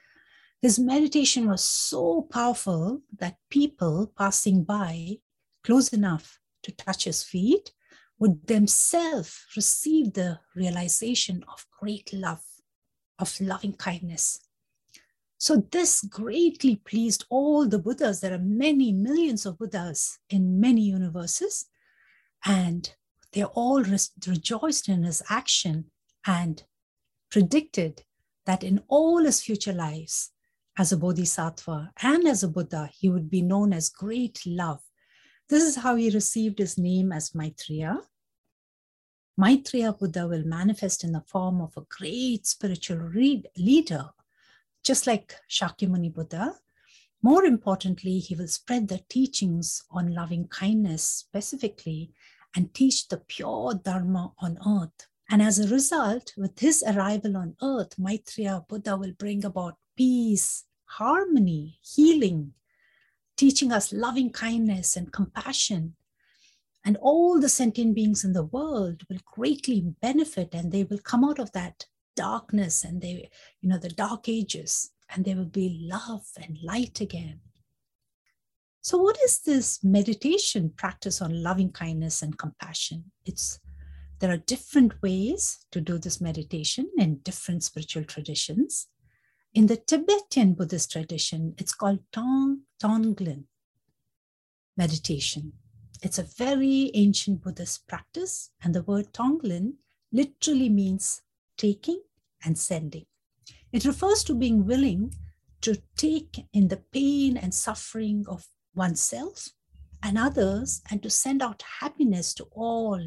His 0.61 0.79
meditation 0.79 1.49
was 1.49 1.65
so 1.65 2.27
powerful 2.31 3.01
that 3.19 3.39
people 3.49 4.13
passing 4.19 4.65
by 4.65 5.19
close 5.63 5.93
enough 5.93 6.40
to 6.63 6.73
touch 6.73 7.05
his 7.05 7.23
feet 7.23 7.73
would 8.19 8.47
themselves 8.47 9.45
receive 9.57 10.13
the 10.13 10.39
realization 10.55 11.45
of 11.53 11.67
great 11.81 12.13
love, 12.13 12.43
of 13.19 13.41
loving 13.41 13.73
kindness. 13.73 14.41
So, 15.39 15.67
this 15.71 16.03
greatly 16.03 16.77
pleased 16.77 17.25
all 17.31 17.67
the 17.67 17.79
Buddhas. 17.79 18.21
There 18.21 18.35
are 18.35 18.39
many 18.39 18.93
millions 18.93 19.47
of 19.47 19.59
Buddhas 19.59 20.19
in 20.29 20.61
many 20.61 20.83
universes, 20.83 21.67
and 22.45 22.95
they 23.33 23.45
all 23.45 23.83
re- 23.83 23.99
rejoiced 24.27 24.89
in 24.89 25.05
his 25.05 25.23
action 25.31 25.87
and 26.27 26.63
predicted 27.31 28.03
that 28.45 28.63
in 28.63 28.83
all 28.89 29.25
his 29.25 29.41
future 29.41 29.73
lives, 29.73 30.33
as 30.79 30.93
a 30.93 30.97
bodhisattva 30.97 31.93
and 32.03 32.27
as 32.27 32.43
a 32.43 32.49
Buddha, 32.49 32.91
he 32.99 33.09
would 33.11 33.29
be 33.29 33.43
known 33.43 33.73
as 33.73 33.89
great 33.91 34.41
love. 34.47 34.81
This 35.51 35.65
is 35.65 35.77
how 35.77 35.97
he 35.97 36.11
received 36.11 36.61
his 36.61 36.79
name 36.79 37.11
as 37.11 37.35
Maitreya. 37.35 37.99
Maitreya 39.37 39.93
Buddha 39.93 40.29
will 40.29 40.45
manifest 40.45 41.03
in 41.03 41.11
the 41.11 41.23
form 41.23 41.61
of 41.61 41.77
a 41.77 41.87
great 41.89 42.47
spiritual 42.47 43.11
leader 43.57 44.11
just 44.85 45.09
like 45.09 45.35
Shakyamuni 45.49 46.15
Buddha. 46.15 46.55
More 47.21 47.45
importantly, 47.45 48.21
he 48.21 48.37
will 48.37 48.47
spread 48.47 48.87
the 48.87 49.01
teachings 49.09 49.83
on 49.91 50.15
loving 50.15 50.47
kindness 50.47 51.03
specifically 51.03 52.13
and 52.55 52.73
teach 52.73 53.09
the 53.09 53.19
pure 53.19 53.75
Dharma 53.75 54.33
on 54.39 54.57
earth. 54.65 55.09
And 55.31 55.43
as 55.43 55.59
a 55.59 55.69
result, 55.69 56.33
with 56.37 56.59
his 56.61 56.85
arrival 56.87 57.37
on 57.37 57.57
earth, 57.61 57.99
Maitreya 57.99 58.65
Buddha 58.69 58.97
will 58.97 59.13
bring 59.13 59.45
about 59.45 59.79
peace, 59.97 60.65
harmony, 60.85 61.81
healing, 61.83 62.55
teaching 63.41 63.73
us 63.73 63.91
loving 63.91 64.29
kindness 64.29 64.99
and 64.99 65.15
compassion. 65.15 65.95
And 66.85 66.99
all 67.01 67.41
the 67.41 67.49
sentient 67.49 67.95
beings 67.95 68.23
in 68.23 68.35
the 68.35 68.45
world 68.45 69.03
will 69.09 69.21
greatly 69.25 69.81
benefit 70.03 70.51
and 70.53 70.71
they 70.71 70.85
will 70.85 70.99
come 70.99 71.25
out 71.25 71.39
of 71.39 71.51
that 71.53 71.87
darkness 72.15 72.85
and 72.85 73.01
they, 73.01 73.31
you 73.63 73.71
know, 73.71 73.79
the 73.79 73.89
dark 73.89 74.29
ages, 74.29 74.91
and 75.09 75.25
there 75.25 75.37
will 75.37 75.55
be 75.63 75.89
love 75.91 76.27
and 76.37 76.59
light 76.63 77.01
again. 77.01 77.41
So, 78.83 78.99
what 78.99 79.17
is 79.25 79.41
this 79.41 79.83
meditation 79.83 80.73
practice 80.77 81.23
on 81.23 81.43
loving 81.43 81.73
kindness 81.73 82.21
and 82.21 82.37
compassion? 82.37 83.05
It's 83.25 83.59
there 84.19 84.31
are 84.31 84.37
different 84.55 85.01
ways 85.01 85.65
to 85.73 85.81
do 85.81 85.97
this 85.97 86.21
meditation 86.21 86.91
in 86.99 87.21
different 87.21 87.65
spiritual 87.65 88.05
traditions. 88.05 88.89
In 89.53 89.67
the 89.67 89.77
Tibetan 89.77 90.55
Buddhist 90.55 90.93
tradition, 90.93 91.55
it's 91.59 91.75
called 91.75 91.99
Tong 92.13 92.61
Tonglen 92.81 93.47
meditation. 94.77 95.55
It's 96.03 96.21
a 96.21 96.23
very 96.23 96.93
ancient 96.95 97.43
Buddhist 97.43 97.89
practice, 97.89 98.51
and 98.63 98.73
the 98.73 98.83
word 98.83 99.13
Tonglen 99.13 99.75
literally 100.13 100.69
means 100.69 101.23
taking 101.57 102.01
and 102.45 102.57
sending. 102.57 103.07
It 103.73 103.85
refers 103.85 104.23
to 104.25 104.37
being 104.37 104.67
willing 104.67 105.15
to 105.63 105.83
take 105.97 106.47
in 106.53 106.69
the 106.69 106.83
pain 106.93 107.37
and 107.37 107.53
suffering 107.53 108.25
of 108.29 108.47
oneself 108.77 109.49
and 110.01 110.17
others 110.17 110.81
and 110.91 111.03
to 111.03 111.11
send 111.11 111.43
out 111.43 111.65
happiness 111.81 112.35
to 112.35 112.45
all. 112.53 113.01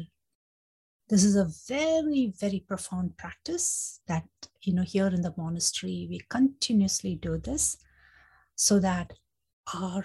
This 1.08 1.24
is 1.24 1.36
a 1.36 1.50
very, 1.66 2.34
very 2.38 2.60
profound 2.60 3.16
practice 3.16 4.00
that, 4.06 4.28
you 4.66 4.74
know, 4.74 4.82
here 4.82 5.06
in 5.06 5.22
the 5.22 5.34
monastery, 5.36 6.06
we 6.08 6.20
continuously 6.28 7.14
do 7.14 7.38
this 7.38 7.76
so 8.56 8.78
that 8.80 9.12
our 9.74 10.04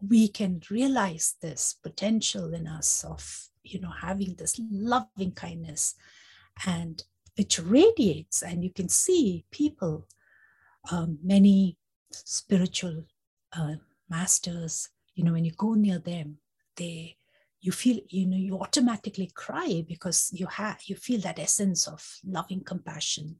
we 0.00 0.28
can 0.28 0.62
realize 0.70 1.34
this 1.40 1.74
potential 1.82 2.54
in 2.54 2.68
us 2.68 3.04
of 3.04 3.48
you 3.64 3.80
know 3.80 3.90
having 3.90 4.34
this 4.34 4.60
loving 4.70 5.32
kindness. 5.32 5.94
And 6.66 7.02
which 7.36 7.60
radiates 7.60 8.42
and 8.42 8.64
you 8.64 8.70
can 8.70 8.88
see 8.88 9.44
people 9.52 10.08
um, 10.90 11.18
many 11.22 11.78
spiritual 12.10 13.04
uh, 13.52 13.74
masters 14.10 14.88
you 15.14 15.22
know 15.22 15.32
when 15.32 15.44
you 15.44 15.52
go 15.52 15.74
near 15.74 15.98
them 15.98 16.38
they 16.76 17.17
you 17.60 17.72
feel 17.72 17.98
you 18.08 18.26
know 18.26 18.36
you 18.36 18.58
automatically 18.58 19.30
cry 19.34 19.84
because 19.86 20.30
you 20.32 20.46
have 20.46 20.80
you 20.86 20.96
feel 20.96 21.20
that 21.20 21.38
essence 21.38 21.86
of 21.86 22.18
loving 22.24 22.62
compassion. 22.62 23.36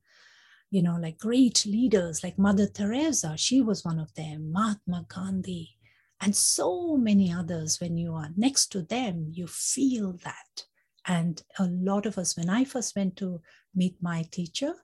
You 0.70 0.82
know 0.82 0.96
like 1.00 1.18
great 1.18 1.64
leaders 1.64 2.22
like 2.22 2.38
mother 2.38 2.66
teresa 2.66 3.36
she 3.38 3.62
was 3.62 3.84
one 3.84 3.98
of 3.98 4.12
them 4.14 4.52
mahatma 4.52 5.06
gandhi 5.08 5.76
and 6.20 6.36
so 6.36 6.96
many 6.96 7.32
others. 7.32 7.80
When 7.80 7.96
you 7.96 8.14
are 8.14 8.30
next 8.36 8.66
to 8.72 8.82
them 8.82 9.28
you 9.32 9.46
feel 9.46 10.12
that. 10.24 10.64
And 11.06 11.42
a 11.58 11.64
lot 11.64 12.04
of 12.04 12.18
us 12.18 12.36
when 12.36 12.50
i 12.50 12.64
first 12.64 12.94
went 12.96 13.16
to 13.16 13.40
meet 13.74 13.96
my 14.02 14.24
teacher 14.30 14.74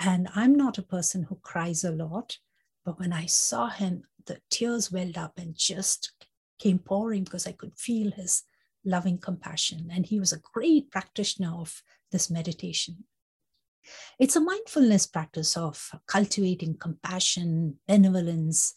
and 0.00 0.28
i'm 0.34 0.54
not 0.54 0.78
a 0.78 0.82
person 0.82 1.24
who 1.24 1.36
cries 1.42 1.84
a 1.84 1.90
lot 1.90 2.38
but 2.84 2.98
when 2.98 3.12
i 3.12 3.26
saw 3.26 3.68
him 3.68 4.02
the 4.26 4.40
tears 4.50 4.92
welled 4.92 5.18
up 5.18 5.38
and 5.38 5.56
just 5.56 6.12
came 6.58 6.78
pouring 6.78 7.24
because 7.24 7.46
i 7.46 7.52
could 7.52 7.76
feel 7.76 8.10
his 8.12 8.42
loving 8.84 9.18
compassion 9.18 9.88
and 9.92 10.06
he 10.06 10.18
was 10.18 10.32
a 10.32 10.40
great 10.52 10.90
practitioner 10.90 11.54
of 11.54 11.82
this 12.12 12.30
meditation 12.30 13.04
it's 14.18 14.36
a 14.36 14.40
mindfulness 14.40 15.06
practice 15.06 15.56
of 15.56 15.90
cultivating 16.06 16.76
compassion 16.76 17.78
benevolence 17.86 18.74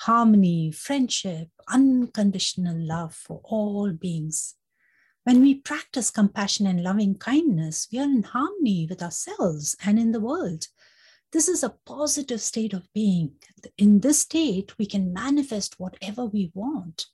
harmony, 0.00 0.72
friendship, 0.72 1.48
unconditional 1.68 2.74
love 2.74 3.14
for 3.14 3.42
all 3.44 3.92
beings. 3.92 4.54
When 5.24 5.42
we 5.42 5.56
practice 5.56 6.10
compassion 6.10 6.66
and 6.66 6.82
loving 6.82 7.16
kindness, 7.16 7.86
we 7.92 7.98
are 7.98 8.04
in 8.04 8.22
harmony 8.22 8.86
with 8.88 9.02
ourselves 9.02 9.76
and 9.84 9.98
in 9.98 10.12
the 10.12 10.20
world. 10.20 10.64
This 11.32 11.48
is 11.48 11.62
a 11.62 11.76
positive 11.84 12.40
state 12.40 12.72
of 12.72 12.88
being. 12.94 13.32
In 13.76 14.00
this 14.00 14.20
state, 14.20 14.72
we 14.78 14.86
can 14.86 15.12
manifest 15.12 15.78
whatever 15.78 16.24
we 16.24 16.50
want. 16.54 17.06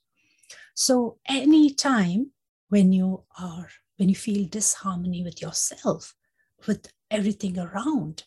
So, 0.79 1.17
anytime 1.27 2.33
when 2.69 2.93
you 2.93 3.23
are, 3.39 3.67
when 3.95 4.09
you 4.09 4.15
feel 4.15 4.47
disharmony 4.47 5.23
with 5.23 5.41
yourself, 5.41 6.13
with 6.67 6.93
everything 7.09 7.57
around, 7.57 8.25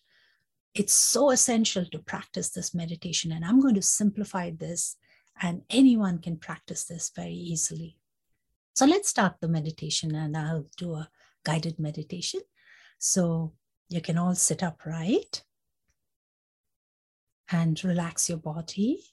it's 0.74 0.92
so 0.92 1.30
essential 1.30 1.84
to 1.84 2.00
practice 2.00 2.50
this 2.50 2.74
meditation. 2.74 3.30
And 3.30 3.44
I'm 3.44 3.60
going 3.60 3.76
to 3.76 3.82
simplify 3.82 4.50
this, 4.50 4.96
and 5.40 5.62
anyone 5.70 6.18
can 6.18 6.38
practice 6.38 6.86
this 6.86 7.12
very 7.14 7.34
easily. 7.34 7.96
So 8.74 8.84
let's 8.84 9.08
start 9.08 9.36
the 9.40 9.46
meditation, 9.46 10.16
and 10.16 10.36
I'll 10.36 10.66
do 10.76 10.94
a 10.94 11.08
guided 11.44 11.78
meditation. 11.78 12.40
So 12.98 13.52
you 13.88 14.00
can 14.00 14.18
all 14.18 14.34
sit 14.34 14.64
upright 14.64 15.44
and 17.52 17.82
relax 17.84 18.28
your 18.28 18.38
body. 18.38 19.04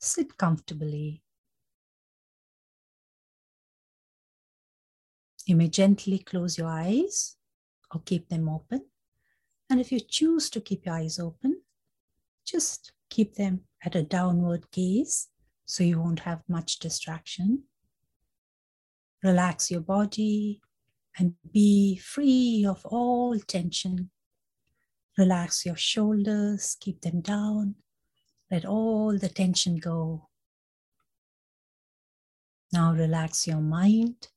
Sit 0.00 0.38
comfortably. 0.38 1.22
You 5.44 5.56
may 5.56 5.68
gently 5.68 6.18
close 6.18 6.56
your 6.56 6.68
eyes 6.68 7.36
or 7.94 8.00
keep 8.04 8.28
them 8.28 8.48
open. 8.48 8.86
And 9.68 9.78
if 9.78 9.92
you 9.92 10.00
choose 10.00 10.48
to 10.50 10.60
keep 10.60 10.86
your 10.86 10.94
eyes 10.94 11.18
open, 11.18 11.60
just 12.46 12.92
keep 13.10 13.34
them 13.34 13.60
at 13.84 13.94
a 13.94 14.02
downward 14.02 14.70
gaze 14.70 15.28
so 15.66 15.84
you 15.84 16.00
won't 16.00 16.20
have 16.20 16.42
much 16.48 16.78
distraction. 16.78 17.64
Relax 19.22 19.70
your 19.70 19.82
body 19.82 20.62
and 21.18 21.34
be 21.52 21.96
free 21.98 22.64
of 22.66 22.86
all 22.86 23.38
tension. 23.38 24.10
Relax 25.18 25.66
your 25.66 25.76
shoulders, 25.76 26.76
keep 26.80 27.02
them 27.02 27.20
down. 27.20 27.74
Let 28.50 28.64
all 28.64 29.16
the 29.16 29.28
tension 29.28 29.76
go. 29.76 30.28
Now 32.72 32.92
relax 32.92 33.46
your 33.46 33.60
mind 33.60 34.28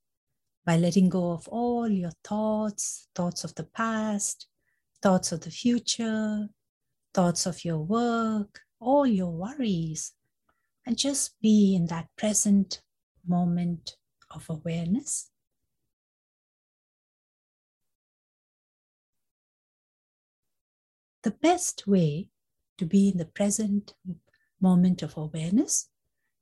by 0.65 0.77
letting 0.77 1.09
go 1.09 1.31
of 1.31 1.47
all 1.47 1.87
your 1.87 2.11
thoughts, 2.23 3.07
thoughts 3.15 3.43
of 3.43 3.55
the 3.55 3.63
past, 3.63 4.47
thoughts 5.01 5.31
of 5.31 5.41
the 5.41 5.51
future, 5.51 6.47
thoughts 7.13 7.45
of 7.45 7.65
your 7.65 7.79
work, 7.79 8.61
all 8.79 9.05
your 9.07 9.31
worries, 9.31 10.13
and 10.85 10.97
just 10.97 11.39
be 11.41 11.75
in 11.75 11.87
that 11.87 12.07
present 12.15 12.81
moment 13.25 13.95
of 14.29 14.45
awareness. 14.49 15.29
The 21.23 21.31
best 21.31 21.87
way 21.87 22.27
to 22.77 22.85
be 22.85 23.09
in 23.09 23.17
the 23.17 23.25
present 23.25 23.93
moment 24.59 25.01
of 25.01 25.17
awareness 25.17 25.89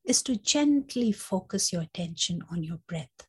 is 0.06 0.22
to 0.24 0.36
gently 0.36 1.12
focus 1.12 1.72
your 1.72 1.82
attention 1.82 2.42
on 2.50 2.64
your 2.64 2.80
breath. 2.88 3.28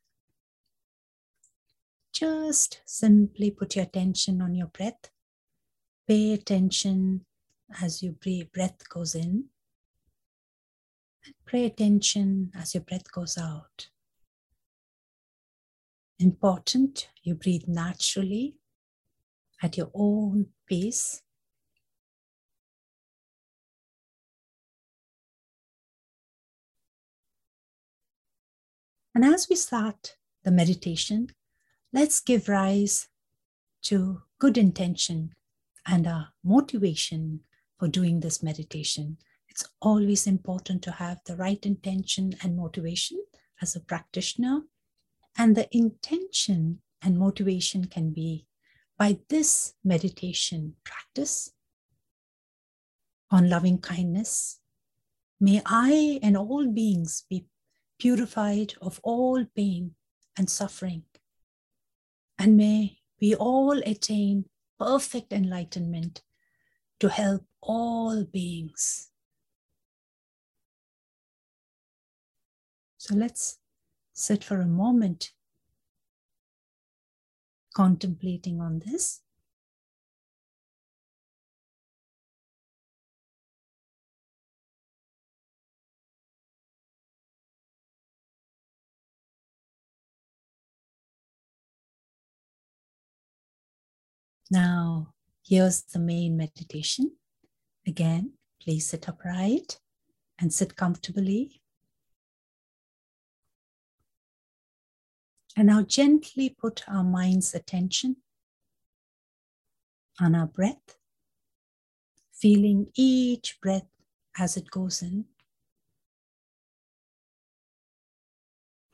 Just 2.13 2.81
simply 2.85 3.51
put 3.51 3.75
your 3.75 3.85
attention 3.85 4.41
on 4.41 4.55
your 4.55 4.67
breath. 4.67 5.09
Pay 6.07 6.33
attention 6.33 7.25
as 7.81 8.03
your 8.03 8.13
breath 8.13 8.87
goes 8.89 9.15
in. 9.15 9.45
And 11.25 11.33
pay 11.45 11.65
attention 11.65 12.51
as 12.55 12.73
your 12.73 12.83
breath 12.83 13.11
goes 13.11 13.37
out. 13.37 13.87
Important, 16.19 17.09
you 17.23 17.35
breathe 17.35 17.67
naturally 17.67 18.55
at 19.61 19.77
your 19.77 19.89
own 19.93 20.47
pace. 20.69 21.21
And 29.15 29.23
as 29.23 29.47
we 29.49 29.55
start 29.55 30.17
the 30.43 30.51
meditation, 30.51 31.29
let's 31.91 32.19
give 32.19 32.49
rise 32.49 33.07
to 33.83 34.23
good 34.39 34.57
intention 34.57 35.33
and 35.85 36.07
a 36.07 36.33
motivation 36.43 37.41
for 37.77 37.87
doing 37.87 38.21
this 38.21 38.41
meditation. 38.41 39.17
It's 39.49 39.65
always 39.81 40.25
important 40.25 40.81
to 40.83 40.91
have 40.91 41.19
the 41.25 41.35
right 41.35 41.63
intention 41.65 42.33
and 42.41 42.57
motivation 42.57 43.23
as 43.61 43.75
a 43.75 43.81
practitioner. 43.81 44.61
And 45.37 45.55
the 45.55 45.67
intention 45.75 46.79
and 47.03 47.19
motivation 47.19 47.85
can 47.85 48.11
be 48.11 48.47
by 48.97 49.19
this 49.29 49.73
meditation 49.83 50.75
practice 50.83 51.51
on 53.29 53.49
loving 53.49 53.79
kindness. 53.79 54.59
May 55.39 55.61
I 55.65 56.19
and 56.23 56.37
all 56.37 56.67
beings 56.67 57.25
be 57.29 57.45
purified 58.03 58.73
of 58.81 58.99
all 59.01 59.45
pain 59.55 59.95
and 60.37 60.49
suffering. 60.49 61.03
And 62.37 62.57
may 62.57 62.97
we 63.21 63.33
all 63.33 63.81
attain 63.85 64.43
perfect 64.77 65.31
enlightenment 65.31 66.21
to 66.99 67.07
help 67.07 67.45
all 67.61 68.25
beings. 68.25 69.09
So 72.97 73.15
let's 73.15 73.59
sit 74.11 74.43
for 74.43 74.59
a 74.59 74.67
moment 74.67 75.31
contemplating 77.73 78.59
on 78.59 78.79
this. 78.85 79.22
Now, 94.51 95.13
here's 95.43 95.81
the 95.81 95.99
main 95.99 96.37
meditation. 96.37 97.13
Again, 97.87 98.33
please 98.61 98.89
sit 98.89 99.07
upright 99.09 99.79
and 100.39 100.53
sit 100.53 100.75
comfortably. 100.75 101.61
And 105.55 105.67
now 105.67 105.83
gently 105.83 106.49
put 106.49 106.83
our 106.87 107.03
mind's 107.03 107.53
attention 107.53 108.17
on 110.19 110.35
our 110.35 110.47
breath, 110.47 110.97
feeling 112.31 112.87
each 112.95 113.59
breath 113.61 113.87
as 114.37 114.57
it 114.57 114.69
goes 114.71 115.01
in. 115.01 115.25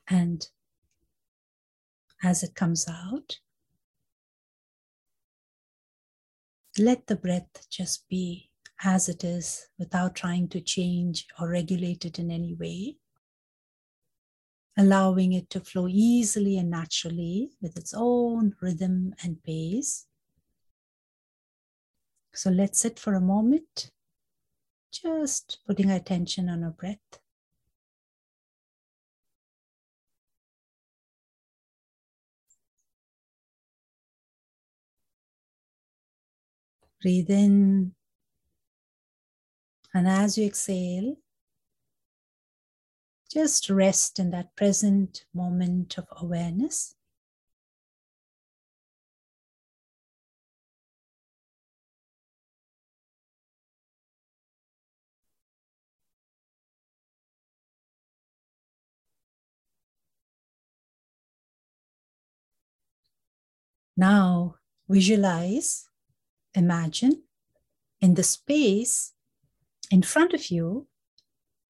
And 0.08 0.46
as 2.22 2.42
it 2.42 2.54
comes 2.54 2.86
out, 2.88 3.38
let 6.80 7.06
the 7.06 7.16
breath 7.16 7.68
just 7.68 8.08
be 8.08 8.48
as 8.82 9.08
it 9.08 9.22
is 9.22 9.68
without 9.78 10.14
trying 10.14 10.48
to 10.48 10.60
change 10.60 11.26
or 11.38 11.50
regulate 11.50 12.06
it 12.06 12.18
in 12.18 12.30
any 12.30 12.54
way. 12.54 12.96
Allowing 14.78 15.34
it 15.34 15.50
to 15.50 15.60
flow 15.60 15.86
easily 15.88 16.56
and 16.56 16.70
naturally 16.70 17.50
with 17.60 17.76
its 17.76 17.92
own 17.94 18.54
rhythm 18.62 19.14
and 19.22 19.42
pace. 19.42 20.06
So 22.32 22.48
let's 22.48 22.80
sit 22.80 22.98
for 22.98 23.14
a 23.14 23.20
moment, 23.20 23.90
just 24.90 25.58
putting 25.66 25.90
attention 25.90 26.48
on 26.48 26.64
our 26.64 26.70
breath. 26.70 27.20
Breathe 37.02 37.30
in. 37.30 37.94
And 39.92 40.06
as 40.06 40.38
you 40.38 40.46
exhale, 40.46 41.16
just 43.32 43.70
rest 43.70 44.18
in 44.18 44.30
that 44.30 44.54
present 44.56 45.24
moment 45.34 45.98
of 45.98 46.06
awareness. 46.20 46.94
Now 63.96 64.56
visualize 64.88 65.89
imagine 66.54 67.22
in 68.00 68.14
the 68.14 68.22
space 68.22 69.12
in 69.90 70.02
front 70.02 70.32
of 70.32 70.50
you 70.50 70.86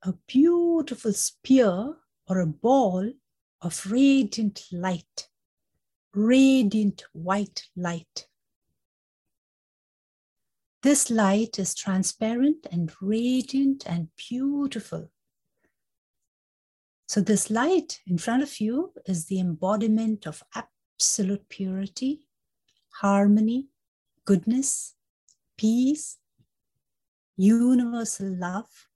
a 0.03 0.15
beautiful 0.27 1.13
spear 1.13 1.97
or 2.29 2.39
a 2.39 2.47
ball 2.47 3.13
of 3.61 3.91
radiant 3.91 4.65
light, 4.73 5.29
radiant 6.15 7.05
white 7.13 7.67
light. 7.77 8.27
This 10.83 11.11
light 11.11 11.59
is 11.59 11.75
transparent 11.75 12.67
and 12.73 12.91
radiant 13.03 13.85
and 13.87 14.09
beautiful. 14.17 15.11
So, 17.07 17.21
this 17.21 17.51
light 17.51 18.01
in 18.07 18.17
front 18.17 18.43
of 18.43 18.61
you 18.61 18.93
is 19.05 19.27
the 19.27 19.41
embodiment 19.41 20.27
of 20.27 20.43
absolute 20.55 21.47
purity, 21.49 22.29
harmony, 23.01 23.67
goodness, 24.31 24.95
peace, 25.59 26.19
universal 27.37 28.29
love, 28.29 28.87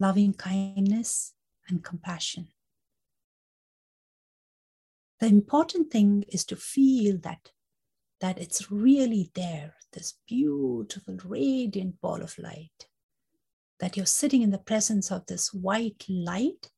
loving 0.00 0.32
kindness, 0.32 1.34
and 1.68 1.84
compassion. 1.84 2.48
The 5.20 5.26
important 5.26 5.90
thing 5.90 6.24
is 6.32 6.46
to 6.46 6.56
feel 6.56 7.18
that, 7.24 7.50
that 8.22 8.38
it's 8.38 8.72
really 8.72 9.30
there, 9.34 9.74
this 9.92 10.14
beautiful, 10.26 11.18
radiant 11.26 12.00
ball 12.00 12.22
of 12.22 12.38
light, 12.38 12.86
that 13.80 13.98
you're 13.98 14.06
sitting 14.06 14.40
in 14.40 14.50
the 14.50 14.56
presence 14.56 15.10
of 15.12 15.26
this 15.26 15.52
white 15.52 16.06
light, 16.08 16.70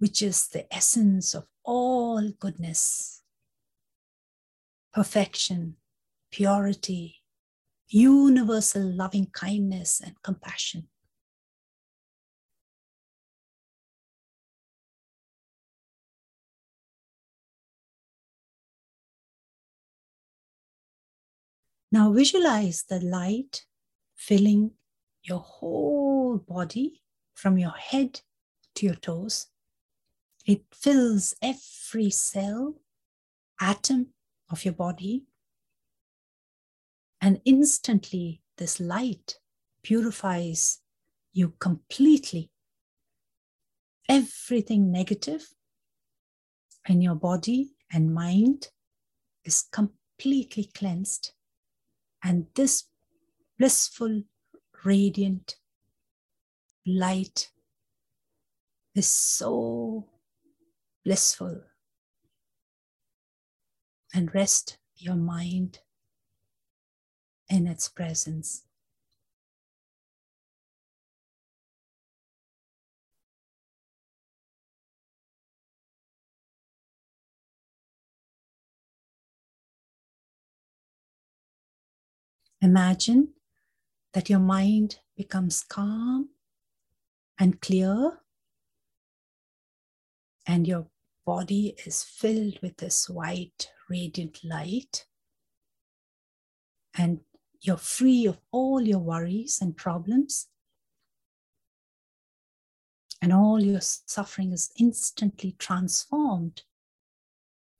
which 0.00 0.22
is 0.22 0.48
the 0.48 0.66
essence 0.74 1.36
of 1.36 1.46
all 1.62 2.32
goodness, 2.40 3.22
perfection, 4.92 5.76
purity, 6.30 7.22
universal 7.88 8.82
loving 8.82 9.26
kindness 9.26 10.00
and 10.04 10.14
compassion. 10.22 10.88
Now 21.92 22.12
visualize 22.12 22.84
the 22.88 23.00
light 23.00 23.64
filling 24.16 24.72
your 25.22 25.38
whole 25.38 26.38
body 26.38 27.02
from 27.34 27.58
your 27.58 27.70
head 27.70 28.20
to 28.74 28.86
your 28.86 28.96
toes. 28.96 29.46
It 30.44 30.62
fills 30.72 31.34
every 31.40 32.10
cell, 32.10 32.74
atom 33.60 34.08
of 34.50 34.64
your 34.64 34.74
body. 34.74 35.24
And 37.26 37.40
instantly, 37.44 38.40
this 38.56 38.78
light 38.78 39.40
purifies 39.82 40.78
you 41.32 41.54
completely. 41.58 42.52
Everything 44.08 44.92
negative 44.92 45.48
in 46.88 47.02
your 47.02 47.16
body 47.16 47.72
and 47.92 48.14
mind 48.14 48.68
is 49.44 49.64
completely 49.72 50.70
cleansed. 50.72 51.32
And 52.22 52.46
this 52.54 52.84
blissful, 53.58 54.22
radiant 54.84 55.56
light 56.86 57.50
is 58.94 59.08
so 59.08 60.06
blissful. 61.04 61.60
And 64.14 64.32
rest 64.32 64.78
your 64.94 65.16
mind 65.16 65.80
in 67.48 67.66
its 67.66 67.88
presence. 67.88 68.62
Imagine 82.62 83.28
that 84.12 84.28
your 84.30 84.40
mind 84.40 84.98
becomes 85.16 85.62
calm 85.62 86.30
and 87.38 87.60
clear, 87.60 88.20
and 90.46 90.66
your 90.66 90.86
body 91.24 91.76
is 91.84 92.02
filled 92.02 92.58
with 92.62 92.78
this 92.78 93.08
white, 93.08 93.70
radiant 93.88 94.42
light, 94.42 95.06
and 96.96 97.20
you're 97.60 97.76
free 97.76 98.26
of 98.26 98.38
all 98.50 98.80
your 98.80 98.98
worries 98.98 99.58
and 99.60 99.76
problems. 99.76 100.48
And 103.22 103.32
all 103.32 103.62
your 103.62 103.80
suffering 103.80 104.52
is 104.52 104.70
instantly 104.78 105.56
transformed, 105.58 106.62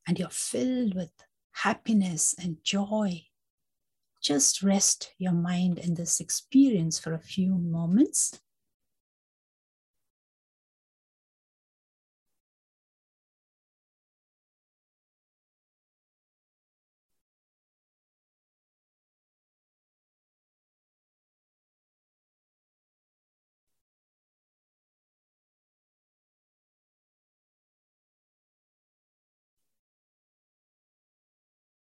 and 0.08 0.18
you're 0.18 0.28
filled 0.30 0.94
with 0.94 1.10
happiness 1.52 2.34
and 2.38 2.56
joy 2.64 3.26
just 4.26 4.60
rest 4.60 5.12
your 5.18 5.32
mind 5.32 5.78
in 5.78 5.94
this 5.94 6.18
experience 6.18 6.98
for 6.98 7.12
a 7.12 7.18
few 7.18 7.54
moments. 7.54 8.40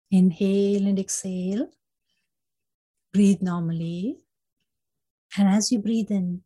Inhale 0.09 0.87
and 0.87 0.99
exhale. 0.99 1.69
Breathe 3.13 3.41
normally. 3.41 4.19
And 5.37 5.47
as 5.47 5.71
you 5.71 5.79
breathe 5.79 6.11
in, 6.11 6.43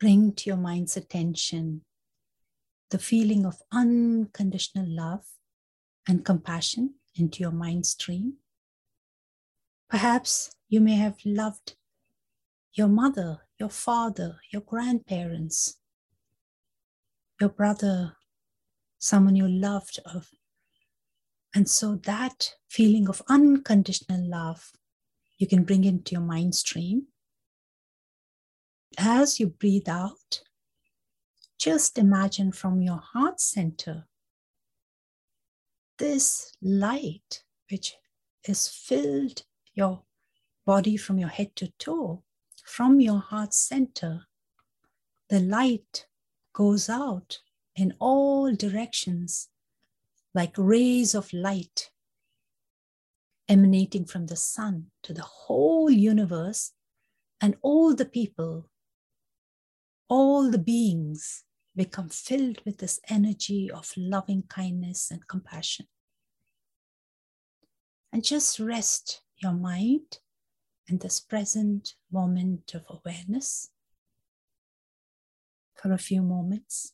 bring 0.00 0.32
to 0.34 0.50
your 0.50 0.56
mind's 0.56 0.96
attention 0.96 1.82
the 2.90 2.98
feeling 2.98 3.44
of 3.44 3.62
unconditional 3.72 4.86
love 4.88 5.24
and 6.08 6.24
compassion 6.24 6.94
into 7.16 7.40
your 7.40 7.52
mind 7.52 7.86
stream. 7.86 8.34
Perhaps 9.88 10.50
you 10.68 10.80
may 10.80 10.94
have 10.94 11.16
loved 11.24 11.76
your 12.74 12.88
mother, 12.88 13.38
your 13.58 13.70
father, 13.70 14.38
your 14.52 14.62
grandparents, 14.62 15.78
your 17.40 17.50
brother, 17.50 18.16
someone 18.98 19.36
you 19.36 19.48
loved. 19.48 19.98
And 21.56 21.70
so 21.70 21.94
that 22.04 22.52
feeling 22.68 23.08
of 23.08 23.22
unconditional 23.30 24.22
love 24.28 24.72
you 25.38 25.46
can 25.46 25.64
bring 25.64 25.84
into 25.84 26.12
your 26.12 26.20
mind 26.20 26.54
stream. 26.54 27.06
As 28.98 29.40
you 29.40 29.46
breathe 29.46 29.88
out, 29.88 30.42
just 31.58 31.96
imagine 31.96 32.52
from 32.52 32.82
your 32.82 32.98
heart 32.98 33.40
center 33.40 34.06
this 35.98 36.52
light 36.60 37.42
which 37.70 37.94
is 38.46 38.68
filled 38.68 39.44
your 39.72 40.02
body 40.66 40.98
from 40.98 41.18
your 41.18 41.30
head 41.30 41.56
to 41.56 41.68
toe 41.78 42.22
from 42.66 43.00
your 43.00 43.18
heart 43.18 43.54
center 43.54 44.26
the 45.30 45.40
light 45.40 46.04
goes 46.52 46.90
out 46.90 47.38
in 47.74 47.94
all 47.98 48.54
directions 48.54 49.48
like 50.36 50.52
rays 50.58 51.14
of 51.14 51.32
light 51.32 51.90
emanating 53.48 54.04
from 54.04 54.26
the 54.26 54.36
sun 54.36 54.84
to 55.02 55.14
the 55.14 55.22
whole 55.22 55.90
universe 55.90 56.72
and 57.40 57.56
all 57.62 57.94
the 57.94 58.04
people, 58.04 58.68
all 60.10 60.50
the 60.50 60.58
beings 60.58 61.44
become 61.74 62.10
filled 62.10 62.60
with 62.66 62.76
this 62.76 63.00
energy 63.08 63.70
of 63.70 63.90
loving 63.96 64.42
kindness 64.42 65.10
and 65.10 65.26
compassion. 65.26 65.86
And 68.12 68.22
just 68.22 68.60
rest 68.60 69.22
your 69.38 69.54
mind 69.54 70.18
in 70.86 70.98
this 70.98 71.18
present 71.18 71.94
moment 72.12 72.74
of 72.74 72.84
awareness 72.90 73.70
for 75.74 75.92
a 75.92 75.98
few 75.98 76.20
moments. 76.20 76.92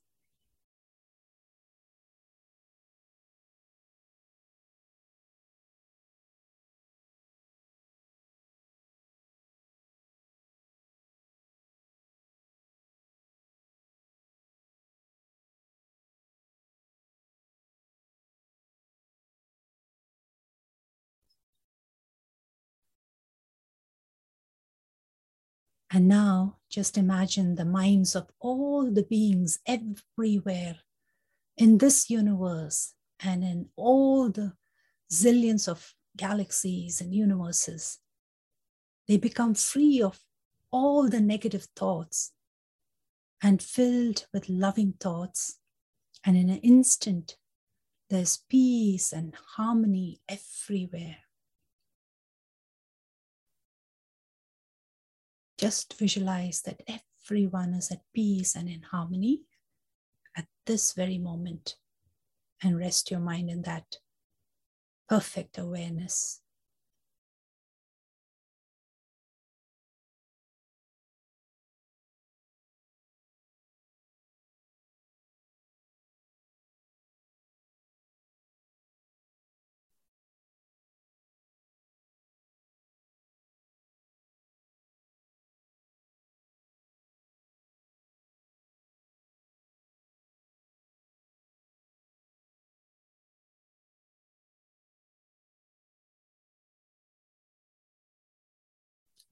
And 25.92 26.09
now 26.09 26.57
just 26.70 26.96
imagine 26.96 27.55
the 27.55 27.66
minds 27.66 28.16
of 28.16 28.31
all 28.40 28.90
the 28.90 29.02
beings 29.02 29.59
everywhere 29.66 30.76
in 31.59 31.78
this 31.78 32.09
universe 32.09 32.94
and 33.20 33.44
in 33.44 33.68
all 33.76 34.31
the 34.31 34.55
zillions 35.12 35.68
of 35.68 35.94
galaxies 36.16 37.02
and 37.02 37.14
universes. 37.14 37.98
They 39.07 39.18
become 39.18 39.55
free 39.55 40.00
of 40.00 40.18
all 40.70 41.11
the 41.11 41.20
negative 41.20 41.66
thoughts 41.76 42.33
and 43.42 43.62
filled 43.62 44.26
with 44.33 44.48
loving 44.48 44.94
thoughts. 44.98 45.59
And 46.24 46.38
in 46.38 46.48
an 46.48 46.59
instant, 46.59 47.37
there's 48.09 48.38
peace 48.48 49.12
and 49.12 49.35
harmony 49.57 50.22
everywhere. 50.26 51.18
Just 55.62 55.94
visualize 55.94 56.62
that 56.62 56.83
everyone 56.88 57.75
is 57.75 57.92
at 57.92 58.01
peace 58.12 58.57
and 58.57 58.68
in 58.68 58.83
harmony 58.83 59.42
at 60.37 60.46
this 60.66 60.92
very 60.92 61.18
moment 61.18 61.77
and 62.64 62.77
rest 62.77 63.12
your 63.12 63.20
mind 63.20 63.48
in 63.48 63.62
that 63.62 63.98
perfect 65.09 65.59
awareness. 65.59 66.41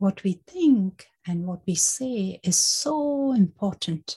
What 0.00 0.24
we 0.24 0.40
think 0.46 1.06
and 1.26 1.46
what 1.46 1.60
we 1.66 1.74
say 1.74 2.40
is 2.42 2.56
so 2.56 3.34
important. 3.34 4.16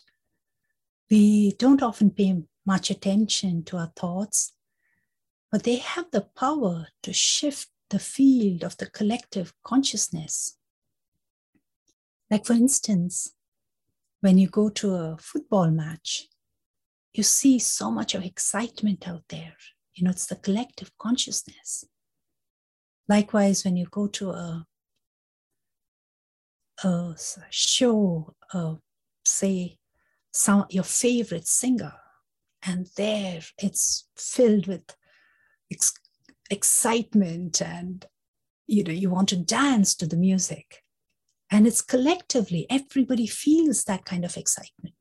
We 1.12 1.52
don't 1.60 1.84
often 1.84 2.10
pay 2.10 2.42
much 2.66 2.90
attention 2.90 3.64
to 3.66 3.78
our 3.78 3.92
thoughts, 3.96 4.54
but 5.52 5.64
they 5.64 5.76
have 5.76 6.10
the 6.12 6.22
power 6.22 6.88
to 7.04 7.12
shift 7.12 7.68
the 7.90 8.00
field 8.00 8.64
of 8.64 8.78
the 8.78 8.90
collective 8.90 9.54
consciousness. 9.64 10.58
Like, 12.32 12.46
for 12.46 12.54
instance, 12.54 13.34
when 14.22 14.38
you 14.38 14.48
go 14.48 14.70
to 14.70 14.96
a 14.96 15.18
football 15.20 15.70
match, 15.70 16.30
you 17.14 17.24
see 17.24 17.60
so 17.60 17.92
much 17.92 18.16
of 18.16 18.24
excitement 18.24 19.06
out 19.06 19.24
there. 19.28 19.58
You 19.96 20.06
know, 20.06 20.12
it's 20.12 20.28
the 20.28 20.38
collective 20.38 20.98
consciousness. 20.98 21.84
Likewise, 23.10 23.66
when 23.66 23.76
you 23.76 23.86
go 23.92 24.08
to 24.08 24.32
a, 24.32 24.66
a 26.84 27.16
show, 27.50 28.36
uh, 28.54 28.76
say, 29.26 29.78
some, 30.32 30.66
your 30.70 30.84
favorite 30.84 31.48
singer, 31.48 31.94
and 32.66 32.88
there 32.98 33.42
it's 33.58 34.08
filled 34.16 34.68
with 34.68 34.96
ex- 35.72 35.94
excitement 36.50 37.62
and 37.62 38.06
you 38.68 38.84
know 38.84 38.92
you 38.92 39.10
want 39.10 39.30
to 39.30 39.38
dance 39.38 39.96
to 39.96 40.08
the 40.08 40.16
music. 40.16 40.84
And 41.52 41.68
it's 41.68 41.82
collectively 41.82 42.66
everybody 42.70 43.28
feels 43.28 43.84
that 43.84 44.06
kind 44.06 44.26
of 44.26 44.38
excitement. 44.38 44.96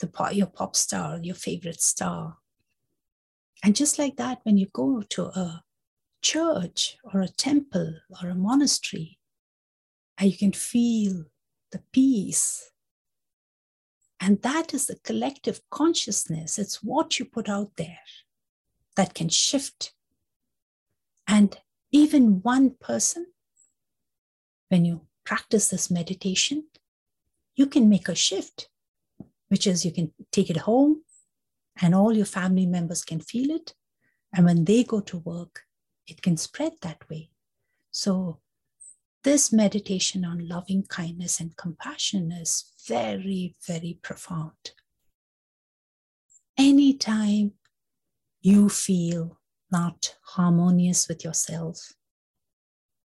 The 0.00 0.10
your 0.32 0.46
pop 0.46 0.76
star 0.76 1.18
your 1.22 1.36
favorite 1.36 1.80
star. 1.80 2.38
And 3.62 3.74
just 3.74 3.98
like 3.98 4.16
that 4.16 4.40
when 4.42 4.58
you 4.58 4.66
go 4.72 5.02
to 5.10 5.24
a 5.26 5.62
church 6.20 6.98
or 7.12 7.20
a 7.20 7.28
temple 7.28 7.94
or 8.22 8.28
a 8.28 8.34
monastery 8.34 9.18
and 10.18 10.30
you 10.30 10.36
can 10.36 10.52
feel 10.52 11.24
the 11.72 11.82
peace. 11.92 12.70
And 14.20 14.40
that 14.42 14.72
is 14.72 14.86
the 14.86 14.96
collective 14.96 15.60
consciousness. 15.70 16.58
It's 16.58 16.82
what 16.82 17.18
you 17.18 17.24
put 17.24 17.48
out 17.48 17.72
there 17.76 17.98
that 18.96 19.14
can 19.14 19.28
shift. 19.28 19.92
And 21.26 21.58
even 21.90 22.42
one 22.42 22.70
person 22.80 23.26
when 24.68 24.84
you 24.84 25.02
practice 25.24 25.68
this 25.68 25.90
meditation 25.90 26.64
you 27.54 27.66
can 27.66 27.88
make 27.88 28.08
a 28.08 28.14
shift 28.14 28.68
which 29.48 29.66
is 29.66 29.84
you 29.84 29.92
can 29.92 30.12
take 30.32 30.50
it 30.50 30.56
home 30.56 31.02
and 31.80 31.94
all 31.94 32.12
your 32.12 32.26
family 32.26 32.66
members 32.66 33.04
can 33.04 33.20
feel 33.20 33.50
it. 33.50 33.74
And 34.32 34.44
when 34.44 34.64
they 34.64 34.82
go 34.82 35.00
to 35.00 35.18
work 35.18 35.62
it 36.06 36.20
can 36.20 36.36
spread 36.36 36.72
that 36.82 37.08
way. 37.08 37.30
So, 37.90 38.40
this 39.24 39.50
meditation 39.52 40.22
on 40.22 40.46
loving 40.46 40.84
kindness 40.84 41.40
and 41.40 41.56
compassion 41.56 42.30
is 42.30 42.72
very, 42.86 43.56
very 43.66 43.98
profound. 44.02 44.72
Anytime 46.58 47.52
you 48.42 48.68
feel 48.68 49.40
not 49.72 50.14
harmonious 50.34 51.08
with 51.08 51.24
yourself, 51.24 51.92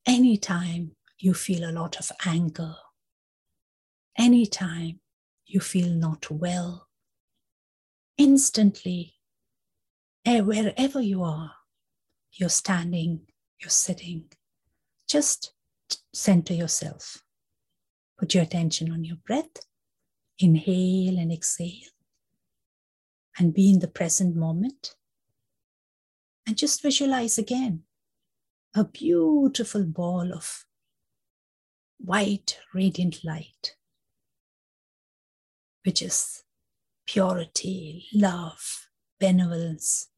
anytime 0.05 0.91
you 1.19 1.33
feel 1.33 1.69
a 1.69 1.73
lot 1.73 1.99
of 1.99 2.09
anger, 2.25 2.75
anytime 4.17 5.01
you 5.45 5.59
feel 5.59 5.89
not 5.89 6.31
well, 6.31 6.87
instantly, 8.17 9.15
eh, 10.23 10.39
wherever 10.39 11.01
you 11.01 11.23
are, 11.23 11.51
you're 12.31 12.49
standing, 12.49 13.19
you're 13.59 13.69
sitting. 13.69 14.23
Just 15.07 15.54
center 16.13 16.53
yourself. 16.53 17.23
Put 18.17 18.33
your 18.33 18.43
attention 18.43 18.91
on 18.91 19.03
your 19.03 19.17
breath. 19.25 19.65
Inhale 20.39 21.17
and 21.17 21.31
exhale. 21.31 21.89
And 23.37 23.53
be 23.53 23.69
in 23.69 23.79
the 23.79 23.87
present 23.87 24.35
moment. 24.35 24.95
And 26.47 26.57
just 26.57 26.81
visualize 26.81 27.37
again 27.37 27.83
a 28.75 28.83
beautiful 28.83 29.83
ball 29.83 30.33
of 30.33 30.65
white, 31.97 32.59
radiant 32.73 33.23
light, 33.23 33.75
which 35.83 36.01
is 36.01 36.43
purity, 37.07 38.07
love, 38.13 38.89
benevolence, 39.19 40.09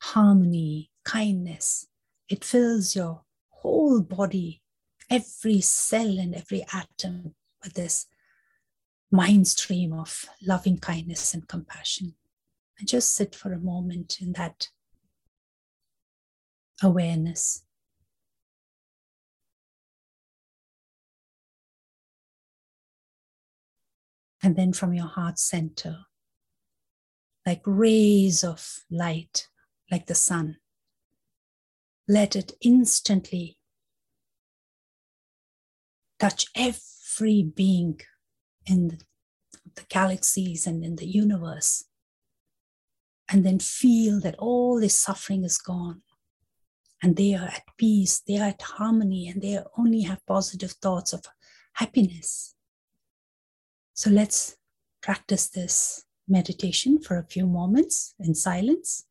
harmony, 0.00 0.90
kindness. 1.04 1.86
It 2.28 2.44
fills 2.44 2.96
your 2.96 3.22
whole 3.48 4.00
body, 4.02 4.59
every 5.10 5.60
cell 5.60 6.18
and 6.18 6.34
every 6.34 6.64
atom 6.72 7.34
with 7.62 7.74
this 7.74 8.06
mind 9.10 9.48
stream 9.48 9.92
of 9.92 10.26
loving 10.40 10.78
kindness 10.78 11.34
and 11.34 11.48
compassion. 11.48 12.14
And 12.78 12.88
just 12.88 13.14
sit 13.14 13.34
for 13.34 13.52
a 13.52 13.58
moment 13.58 14.18
in 14.22 14.32
that 14.34 14.68
awareness. 16.82 17.64
And 24.42 24.56
then 24.56 24.72
from 24.72 24.94
your 24.94 25.08
heart 25.08 25.38
center, 25.38 25.98
like 27.44 27.60
rays 27.66 28.42
of 28.42 28.80
light, 28.90 29.48
like 29.90 30.06
the 30.06 30.14
sun, 30.14 30.56
let 32.08 32.34
it 32.34 32.52
instantly 32.62 33.58
touch 36.20 36.46
every 36.54 37.42
being 37.42 38.00
in 38.66 38.88
the, 38.88 38.98
galaxies 39.88 40.66
and 40.66 40.84
in 40.84 40.96
the 40.96 41.06
universe. 41.06 41.84
And 43.30 43.46
then 43.46 43.58
feel 43.60 44.20
that 44.20 44.36
all 44.38 44.78
this 44.78 44.96
suffering 44.96 45.44
is 45.44 45.56
gone 45.56 46.02
and 47.02 47.16
they 47.16 47.34
are 47.34 47.46
at 47.46 47.62
peace, 47.78 48.20
they 48.26 48.38
are 48.38 48.48
at 48.48 48.60
harmony, 48.60 49.28
and 49.28 49.40
they 49.40 49.58
only 49.78 50.02
have 50.02 50.26
positive 50.26 50.72
thoughts 50.72 51.12
of 51.12 51.24
happiness. 51.74 52.54
So 53.94 54.10
let's 54.10 54.56
practice 55.00 55.48
this 55.48 56.04
meditation 56.28 57.00
for 57.00 57.16
a 57.16 57.24
few 57.24 57.46
moments 57.46 58.14
in 58.18 58.34
silence. 58.34 59.06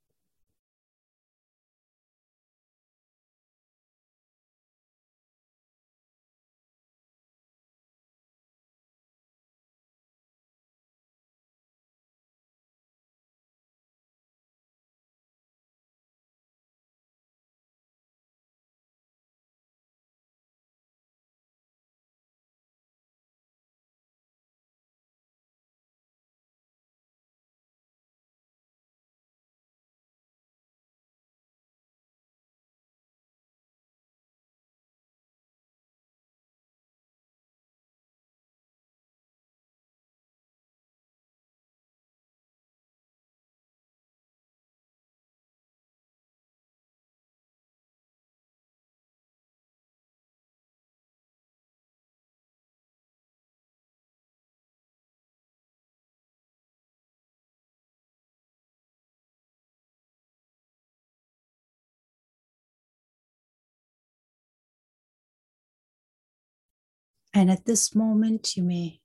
And 67.33 67.51
at 67.51 67.65
this 67.65 67.93
moment, 67.95 68.57
you 68.57 68.63
may 68.63 69.01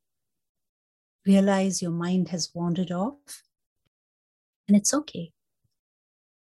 realize 1.26 1.82
your 1.82 1.90
mind 1.90 2.28
has 2.28 2.50
wandered 2.54 2.90
off, 2.90 3.42
and 4.66 4.76
it's 4.76 4.94
okay. 4.94 5.32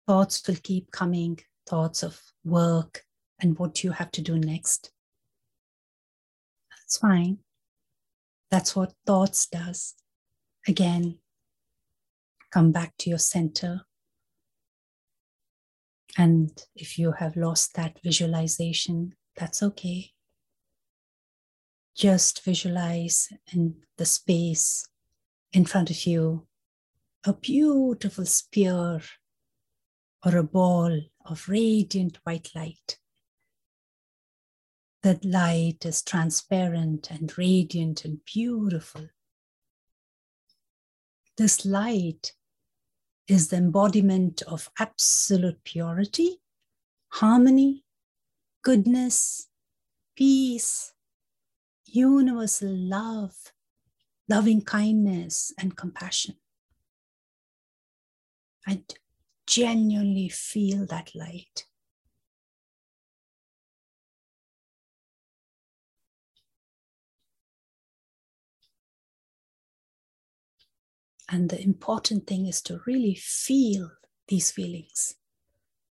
Thoughts 0.06 0.46
will 0.46 0.56
keep 0.62 0.90
coming, 0.92 1.40
thoughts 1.68 2.02
of 2.02 2.20
work 2.44 3.02
and 3.40 3.58
what 3.58 3.82
you 3.82 3.90
have 3.90 4.10
to 4.12 4.22
do 4.22 4.38
next. 4.38 4.92
That's 6.70 6.98
fine. 6.98 7.38
That's 8.50 8.76
what 8.76 8.94
thoughts 9.04 9.46
does. 9.46 9.94
Again, 10.68 11.18
come 12.52 12.70
back 12.70 12.96
to 12.98 13.10
your 13.10 13.18
center. 13.18 13.82
And 16.16 16.50
if 16.74 16.98
you 16.98 17.12
have 17.12 17.36
lost 17.36 17.74
that 17.74 17.98
visualization, 18.02 19.14
that's 19.36 19.62
okay. 19.62 20.12
Just 21.96 22.44
visualize 22.44 23.28
in 23.52 23.74
the 23.96 24.04
space 24.04 24.86
in 25.52 25.64
front 25.64 25.90
of 25.90 26.06
you 26.06 26.46
a 27.24 27.32
beautiful 27.32 28.26
sphere 28.26 29.00
or 30.24 30.36
a 30.36 30.42
ball 30.42 31.00
of 31.24 31.48
radiant 31.48 32.18
white 32.24 32.50
light. 32.54 32.98
That 35.02 35.24
light 35.24 35.84
is 35.84 36.02
transparent 36.02 37.10
and 37.10 37.36
radiant 37.38 38.04
and 38.04 38.20
beautiful. 38.24 39.08
This 41.36 41.64
light 41.64 42.32
is 43.26 43.48
the 43.48 43.56
embodiment 43.56 44.42
of 44.42 44.70
absolute 44.78 45.64
purity, 45.64 46.40
harmony, 47.08 47.84
goodness, 48.62 49.48
peace, 50.16 50.92
universal 51.96 52.74
love, 52.74 53.52
loving 54.28 54.62
kindness, 54.62 55.52
and 55.58 55.76
compassion. 55.76 56.36
And 58.66 58.84
genuinely 59.46 60.28
feel 60.28 60.86
that 60.86 61.14
light. 61.14 61.66
And 71.28 71.50
the 71.50 71.60
important 71.60 72.26
thing 72.26 72.46
is 72.46 72.62
to 72.62 72.80
really 72.86 73.14
feel 73.14 73.90
these 74.28 74.50
feelings, 74.50 75.14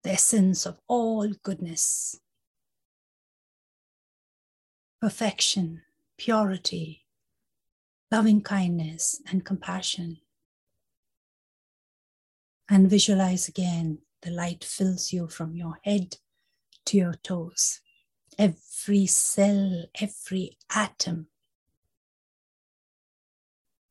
the 0.02 0.10
essence 0.10 0.66
of 0.66 0.80
all 0.88 1.28
goodness, 1.42 2.16
perfection, 5.00 5.82
purity, 6.20 7.06
loving 8.12 8.42
kindness, 8.42 9.22
and 9.30 9.42
compassion. 9.42 10.18
And 12.68 12.90
visualize 12.90 13.48
again 13.48 14.00
the 14.20 14.30
light 14.30 14.62
fills 14.62 15.14
you 15.14 15.28
from 15.28 15.56
your 15.56 15.78
head 15.83 16.18
to 16.85 16.98
your 16.98 17.14
toes. 17.14 17.80
Every 18.38 19.06
cell, 19.06 19.87
every 19.98 20.59
atom 20.74 21.28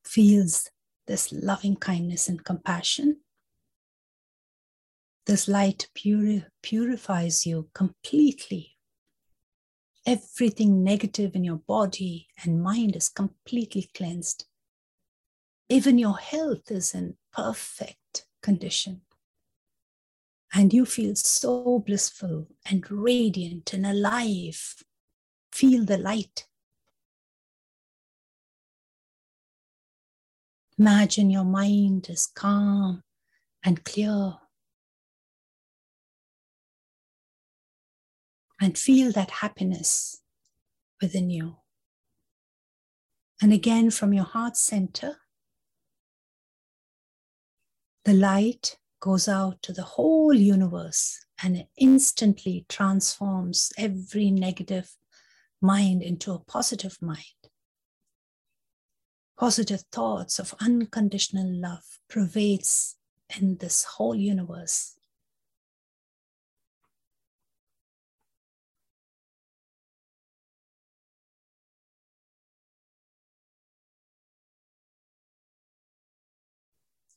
feels 0.05 0.69
this 1.07 1.31
loving 1.31 1.77
kindness 1.77 2.29
and 2.29 2.45
compassion. 2.45 3.21
This 5.25 5.47
light 5.47 5.89
puri- 5.95 6.45
purifies 6.61 7.47
you 7.47 7.69
completely 7.73 8.77
everything 10.05 10.83
negative 10.83 11.35
in 11.35 11.43
your 11.43 11.57
body 11.57 12.27
and 12.43 12.63
mind 12.63 12.95
is 12.95 13.09
completely 13.09 13.89
cleansed. 13.95 14.45
Even 15.69 15.97
your 15.97 16.17
health 16.17 16.71
is 16.71 16.95
in 16.95 17.15
perfect 17.33 18.25
condition. 18.41 19.01
And 20.53 20.73
you 20.73 20.85
feel 20.85 21.15
so 21.15 21.79
blissful 21.79 22.47
and 22.65 22.89
radiant 22.89 23.71
and 23.73 23.85
alive. 23.85 24.83
Feel 25.51 25.85
the 25.85 25.97
light. 25.97 26.47
Imagine 30.79 31.29
your 31.29 31.43
mind 31.43 32.09
is 32.09 32.25
calm 32.25 33.03
and 33.63 33.83
clear. 33.83 34.37
And 38.59 38.77
feel 38.77 39.11
that 39.11 39.31
happiness 39.31 40.21
within 41.01 41.29
you. 41.29 41.57
And 43.41 43.53
again, 43.53 43.89
from 43.89 44.13
your 44.13 44.25
heart 44.25 44.57
center, 44.57 45.17
the 48.03 48.13
light 48.13 48.77
goes 48.99 49.27
out 49.27 49.61
to 49.61 49.71
the 49.71 49.83
whole 49.83 50.33
universe 50.33 51.25
and 51.41 51.55
it 51.55 51.67
instantly 51.77 52.65
transforms 52.67 53.71
every 53.77 54.29
negative 54.29 54.91
mind 55.61 56.01
into 56.01 56.33
a 56.33 56.39
positive 56.39 56.97
mind. 57.01 57.23
Positive 59.37 59.83
thoughts 59.91 60.37
of 60.37 60.53
unconditional 60.59 61.47
love 61.49 61.99
pervades 62.09 62.97
in 63.37 63.57
this 63.57 63.85
whole 63.85 64.15
universe. 64.15 64.98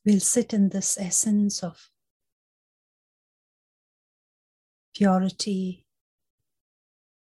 We'll 0.05 0.19
sit 0.19 0.53
in 0.53 0.69
this 0.69 0.97
essence 0.99 1.63
of 1.63 1.89
purity, 4.95 5.85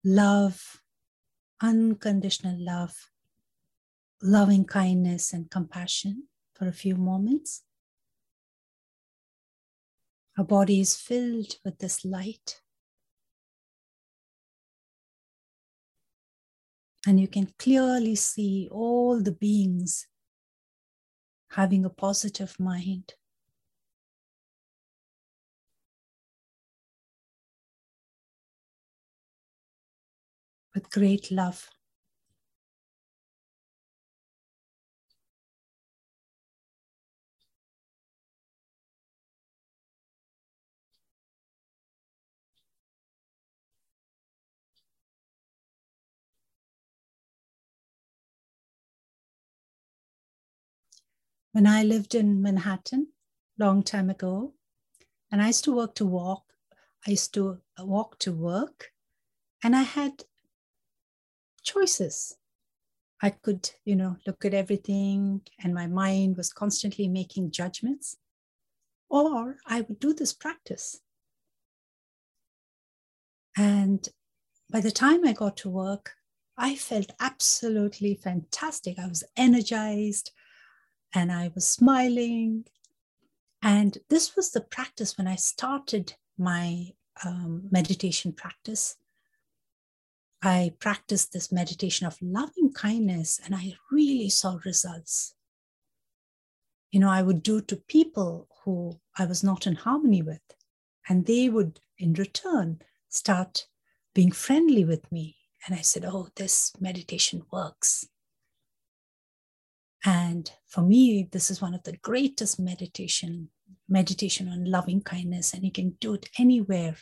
love, 0.04 0.80
unconditional 1.60 2.56
love, 2.58 3.10
loving 4.22 4.64
kindness, 4.64 5.32
and 5.32 5.50
compassion 5.50 6.24
for 6.54 6.66
a 6.68 6.72
few 6.72 6.96
moments. 6.96 7.62
Our 10.38 10.44
body 10.44 10.80
is 10.80 10.96
filled 10.96 11.56
with 11.64 11.78
this 11.78 12.04
light. 12.04 12.62
And 17.06 17.18
you 17.18 17.28
can 17.28 17.52
clearly 17.58 18.14
see 18.14 18.68
all 18.70 19.22
the 19.22 19.32
beings 19.32 20.06
having 21.50 21.84
a 21.84 21.90
positive 21.90 22.58
mind. 22.58 23.14
With 30.74 30.90
great 30.90 31.30
love. 31.30 31.70
When 51.52 51.66
I 51.66 51.82
lived 51.82 52.14
in 52.14 52.42
Manhattan 52.42 53.08
long 53.58 53.82
time 53.82 54.10
ago, 54.10 54.54
and 55.30 55.42
I 55.42 55.48
used 55.48 55.64
to 55.64 55.74
work 55.74 55.94
to 55.96 56.06
walk. 56.06 56.44
I 57.06 57.10
used 57.12 57.34
to 57.34 57.58
uh, 57.78 57.84
walk 57.84 58.18
to 58.20 58.32
work, 58.32 58.92
and 59.62 59.74
I 59.74 59.82
had 59.82 60.24
choices. 61.62 62.36
I 63.22 63.30
could, 63.30 63.70
you 63.84 63.96
know, 63.96 64.16
look 64.26 64.44
at 64.44 64.54
everything, 64.54 65.42
and 65.62 65.74
my 65.74 65.86
mind 65.86 66.36
was 66.36 66.52
constantly 66.52 67.08
making 67.08 67.50
judgments, 67.50 68.16
or 69.08 69.56
I 69.66 69.82
would 69.82 70.00
do 70.00 70.14
this 70.14 70.32
practice. 70.32 71.00
And 73.56 74.08
by 74.70 74.80
the 74.80 74.92
time 74.92 75.26
I 75.26 75.32
got 75.32 75.56
to 75.58 75.68
work, 75.68 76.14
I 76.56 76.76
felt 76.76 77.12
absolutely 77.20 78.14
fantastic. 78.14 78.98
I 78.98 79.06
was 79.06 79.24
energized 79.36 80.30
and 81.14 81.32
I 81.32 81.50
was 81.54 81.66
smiling. 81.66 82.64
And 83.62 83.98
this 84.08 84.36
was 84.36 84.50
the 84.50 84.60
practice 84.60 85.18
when 85.18 85.26
I 85.26 85.36
started 85.36 86.14
my 86.38 86.92
um, 87.24 87.68
meditation 87.70 88.32
practice. 88.32 88.96
I 90.42 90.72
practiced 90.78 91.32
this 91.32 91.52
meditation 91.52 92.06
of 92.06 92.16
loving 92.22 92.72
kindness 92.72 93.40
and 93.44 93.54
I 93.54 93.74
really 93.90 94.30
saw 94.30 94.58
results. 94.64 95.34
You 96.90 97.00
know, 97.00 97.10
I 97.10 97.22
would 97.22 97.42
do 97.42 97.60
to 97.60 97.76
people 97.76 98.48
who 98.64 98.98
I 99.18 99.26
was 99.26 99.44
not 99.44 99.66
in 99.66 99.74
harmony 99.74 100.22
with, 100.22 100.40
and 101.08 101.26
they 101.26 101.48
would, 101.48 101.80
in 101.98 102.14
return, 102.14 102.80
start 103.08 103.66
being 104.14 104.32
friendly 104.32 104.84
with 104.84 105.10
me. 105.12 105.36
And 105.66 105.74
I 105.74 105.82
said, 105.82 106.04
Oh, 106.04 106.28
this 106.34 106.72
meditation 106.80 107.44
works. 107.52 108.08
And 110.04 110.50
for 110.66 110.82
me, 110.82 111.28
this 111.30 111.50
is 111.50 111.60
one 111.60 111.74
of 111.74 111.82
the 111.82 111.96
greatest 111.98 112.58
meditation, 112.58 113.50
meditation 113.88 114.48
on 114.48 114.64
loving 114.64 115.02
kindness, 115.02 115.52
and 115.52 115.64
you 115.64 115.72
can 115.72 115.90
do 116.00 116.14
it 116.14 116.28
anywhere. 116.38 116.96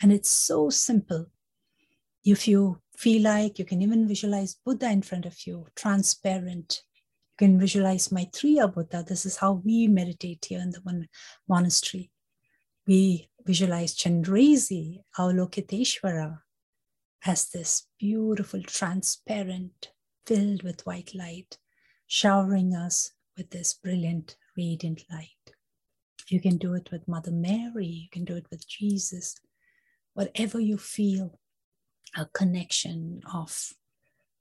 And 0.00 0.12
it's 0.12 0.30
so 0.30 0.70
simple. 0.70 1.26
If 2.24 2.48
you 2.48 2.80
feel 2.96 3.22
like 3.22 3.58
you 3.58 3.64
can 3.64 3.82
even 3.82 4.08
visualize 4.08 4.56
Buddha 4.64 4.90
in 4.90 5.02
front 5.02 5.26
of 5.26 5.36
you, 5.46 5.66
transparent. 5.76 6.82
You 7.32 7.46
can 7.48 7.58
visualize 7.58 8.12
Maitreya 8.12 8.68
Buddha. 8.68 9.04
This 9.06 9.26
is 9.26 9.36
how 9.36 9.60
we 9.64 9.88
meditate 9.88 10.46
here 10.48 10.60
in 10.60 10.70
the 10.70 11.08
monastery. 11.48 12.10
We 12.86 13.28
visualize 13.44 13.96
Chenrezig, 13.96 15.00
Avalokiteshvara, 15.18 16.38
as 17.24 17.48
this 17.50 17.86
beautiful, 17.98 18.62
transparent, 18.62 19.90
filled 20.26 20.62
with 20.62 20.86
white 20.86 21.14
light, 21.14 21.58
showering 22.12 22.74
us 22.74 23.12
with 23.38 23.48
this 23.48 23.72
brilliant, 23.72 24.36
radiant 24.54 25.02
light. 25.10 25.54
You 26.28 26.42
can 26.42 26.58
do 26.58 26.74
it 26.74 26.90
with 26.92 27.08
Mother 27.08 27.30
Mary, 27.30 27.86
you 27.86 28.08
can 28.12 28.26
do 28.26 28.36
it 28.36 28.44
with 28.50 28.68
Jesus, 28.68 29.40
whatever 30.12 30.60
you 30.60 30.76
feel 30.76 31.38
a 32.14 32.26
connection 32.26 33.22
of 33.32 33.72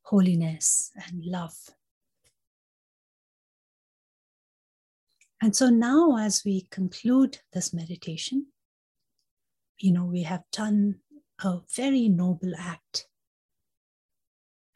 holiness 0.01 0.91
and 1.07 1.23
love. 1.23 1.55
And 5.41 5.55
so 5.55 5.69
now, 5.69 6.17
as 6.17 6.43
we 6.43 6.67
conclude 6.71 7.37
this 7.53 7.73
meditation, 7.73 8.47
you 9.79 9.93
know, 9.93 10.03
we 10.03 10.23
have 10.23 10.43
done 10.51 10.95
a 11.41 11.59
very 11.73 12.09
noble 12.09 12.51
act 12.59 13.07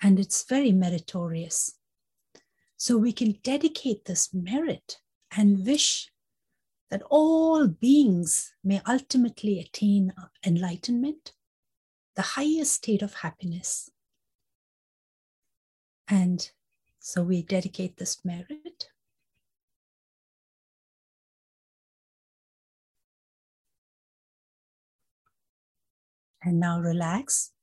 and 0.02 0.18
it's 0.18 0.46
very 0.48 0.72
meritorious. 0.72 1.74
So 2.78 2.98
we 2.98 3.14
can 3.14 3.40
dedicate 3.44 4.06
this 4.06 4.34
merit 4.34 4.98
and 5.36 5.66
wish 5.66 6.12
that 6.92 7.02
all 7.10 7.68
beings 7.68 8.54
may 8.64 8.82
ultimately 8.88 9.60
attain 9.60 10.14
enlightenment, 10.46 11.34
the 12.16 12.22
highest 12.22 12.74
state 12.74 13.02
of 13.02 13.16
happiness. 13.16 13.90
And 16.08 16.50
so 17.00 17.24
we 17.24 17.42
dedicate 17.42 17.98
this 17.98 18.24
merit. 18.24 18.90
And 26.44 26.60
now 26.60 26.80
relax. 26.80 27.55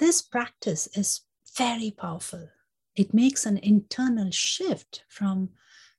This 0.00 0.22
practice 0.22 0.86
is 0.96 1.20
very 1.58 1.90
powerful. 1.90 2.48
It 2.96 3.12
makes 3.12 3.44
an 3.44 3.58
internal 3.58 4.30
shift 4.30 5.04
from, 5.10 5.50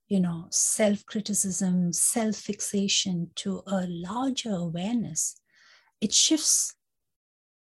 you 0.08 0.20
know, 0.20 0.48
self 0.50 1.06
criticism, 1.06 1.94
self 1.94 2.36
fixation 2.36 3.30
to 3.36 3.62
a 3.68 3.86
larger 3.88 4.56
awareness. 4.56 5.40
It 6.02 6.14
shifts 6.14 6.74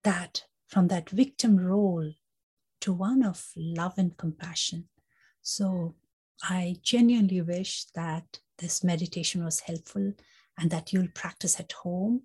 that 0.02 0.46
from 0.66 0.88
that 0.88 1.08
victim 1.08 1.56
role 1.56 2.12
to 2.80 2.92
one 2.92 3.22
of 3.22 3.52
love 3.56 3.94
and 3.96 4.16
compassion. 4.16 4.88
So 5.40 5.94
I 6.42 6.78
genuinely 6.82 7.42
wish 7.42 7.84
that 7.94 8.40
this 8.58 8.82
meditation 8.82 9.44
was 9.44 9.60
helpful 9.60 10.14
and 10.58 10.68
that 10.70 10.92
you'll 10.92 11.14
practice 11.14 11.60
at 11.60 11.70
home. 11.70 12.22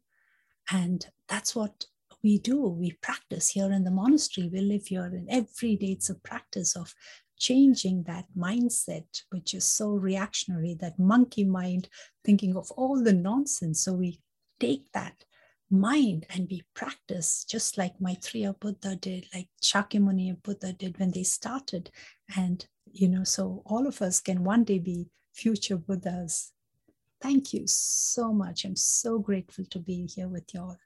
And 0.71 1.05
that's 1.27 1.55
what 1.55 1.85
we 2.23 2.39
do. 2.39 2.67
We 2.67 2.91
practice 3.01 3.49
here 3.49 3.71
in 3.71 3.83
the 3.83 3.91
monastery. 3.91 4.49
We 4.51 4.61
live 4.61 4.87
here, 4.87 5.05
and 5.05 5.27
every 5.29 5.75
day 5.75 5.93
it's 5.93 6.09
a 6.09 6.15
practice 6.15 6.75
of 6.75 6.93
changing 7.37 8.03
that 8.03 8.25
mindset, 8.37 9.23
which 9.29 9.53
is 9.53 9.63
so 9.63 9.91
reactionary, 9.91 10.75
that 10.75 10.99
monkey 10.99 11.45
mind, 11.45 11.87
thinking 12.25 12.55
of 12.55 12.69
all 12.71 13.01
the 13.01 13.13
nonsense. 13.13 13.83
So 13.83 13.93
we 13.93 14.19
take 14.59 14.91
that 14.93 15.23
mind 15.71 16.25
and 16.29 16.47
we 16.49 16.63
practice 16.73 17.45
just 17.45 17.77
like 17.77 18.01
Maitreya 18.01 18.53
Buddha 18.59 18.95
did, 18.95 19.27
like 19.33 19.47
Shakyamuni 19.63 20.41
Buddha 20.43 20.73
did 20.73 20.99
when 20.99 21.11
they 21.11 21.23
started. 21.23 21.89
And, 22.35 22.65
you 22.91 23.07
know, 23.07 23.23
so 23.23 23.61
all 23.65 23.87
of 23.87 24.01
us 24.01 24.19
can 24.19 24.43
one 24.43 24.65
day 24.65 24.79
be 24.79 25.07
future 25.33 25.77
Buddhas. 25.77 26.51
Thank 27.21 27.53
you 27.53 27.63
so 27.67 28.33
much. 28.33 28.65
I'm 28.65 28.75
so 28.75 29.19
grateful 29.19 29.65
to 29.65 29.79
be 29.79 30.07
here 30.07 30.27
with 30.27 30.53
you 30.53 30.61
all. 30.61 30.77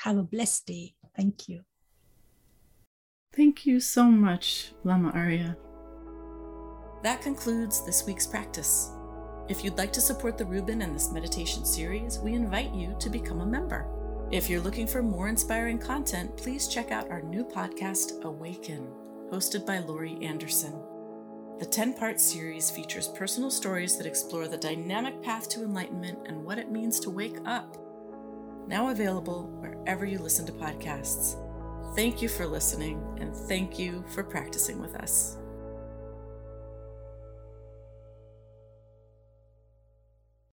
Have 0.00 0.18
a 0.18 0.22
blessed 0.22 0.66
day. 0.66 0.94
Thank 1.16 1.48
you. 1.48 1.62
Thank 3.34 3.66
you 3.66 3.80
so 3.80 4.04
much, 4.04 4.72
Lama 4.84 5.10
Arya. 5.10 5.56
That 7.02 7.22
concludes 7.22 7.84
this 7.84 8.06
week's 8.06 8.26
practice. 8.26 8.90
If 9.48 9.64
you'd 9.64 9.78
like 9.78 9.92
to 9.94 10.00
support 10.00 10.36
the 10.36 10.44
Rubin 10.44 10.82
and 10.82 10.94
this 10.94 11.12
meditation 11.12 11.64
series, 11.64 12.18
we 12.18 12.34
invite 12.34 12.74
you 12.74 12.96
to 12.98 13.08
become 13.08 13.40
a 13.40 13.46
member. 13.46 13.86
If 14.30 14.50
you're 14.50 14.60
looking 14.60 14.86
for 14.86 15.02
more 15.02 15.28
inspiring 15.28 15.78
content, 15.78 16.36
please 16.36 16.68
check 16.68 16.90
out 16.90 17.10
our 17.10 17.22
new 17.22 17.44
podcast, 17.44 18.22
Awaken, 18.24 18.88
hosted 19.30 19.64
by 19.64 19.78
Laurie 19.78 20.18
Anderson. 20.20 20.74
The 21.58 21.66
10 21.66 21.94
part 21.94 22.20
series 22.20 22.70
features 22.70 23.08
personal 23.08 23.50
stories 23.50 23.96
that 23.96 24.06
explore 24.06 24.46
the 24.46 24.58
dynamic 24.58 25.22
path 25.22 25.48
to 25.50 25.62
enlightenment 25.62 26.18
and 26.26 26.44
what 26.44 26.58
it 26.58 26.70
means 26.70 27.00
to 27.00 27.10
wake 27.10 27.38
up 27.46 27.85
now 28.66 28.90
available 28.90 29.48
wherever 29.60 30.04
you 30.04 30.18
listen 30.18 30.46
to 30.46 30.52
podcasts. 30.52 31.36
Thank 31.94 32.20
you 32.20 32.28
for 32.28 32.46
listening, 32.46 33.02
and 33.18 33.34
thank 33.34 33.78
you 33.78 34.04
for 34.08 34.22
practicing 34.22 34.80
with 34.80 34.94
us. 34.96 35.38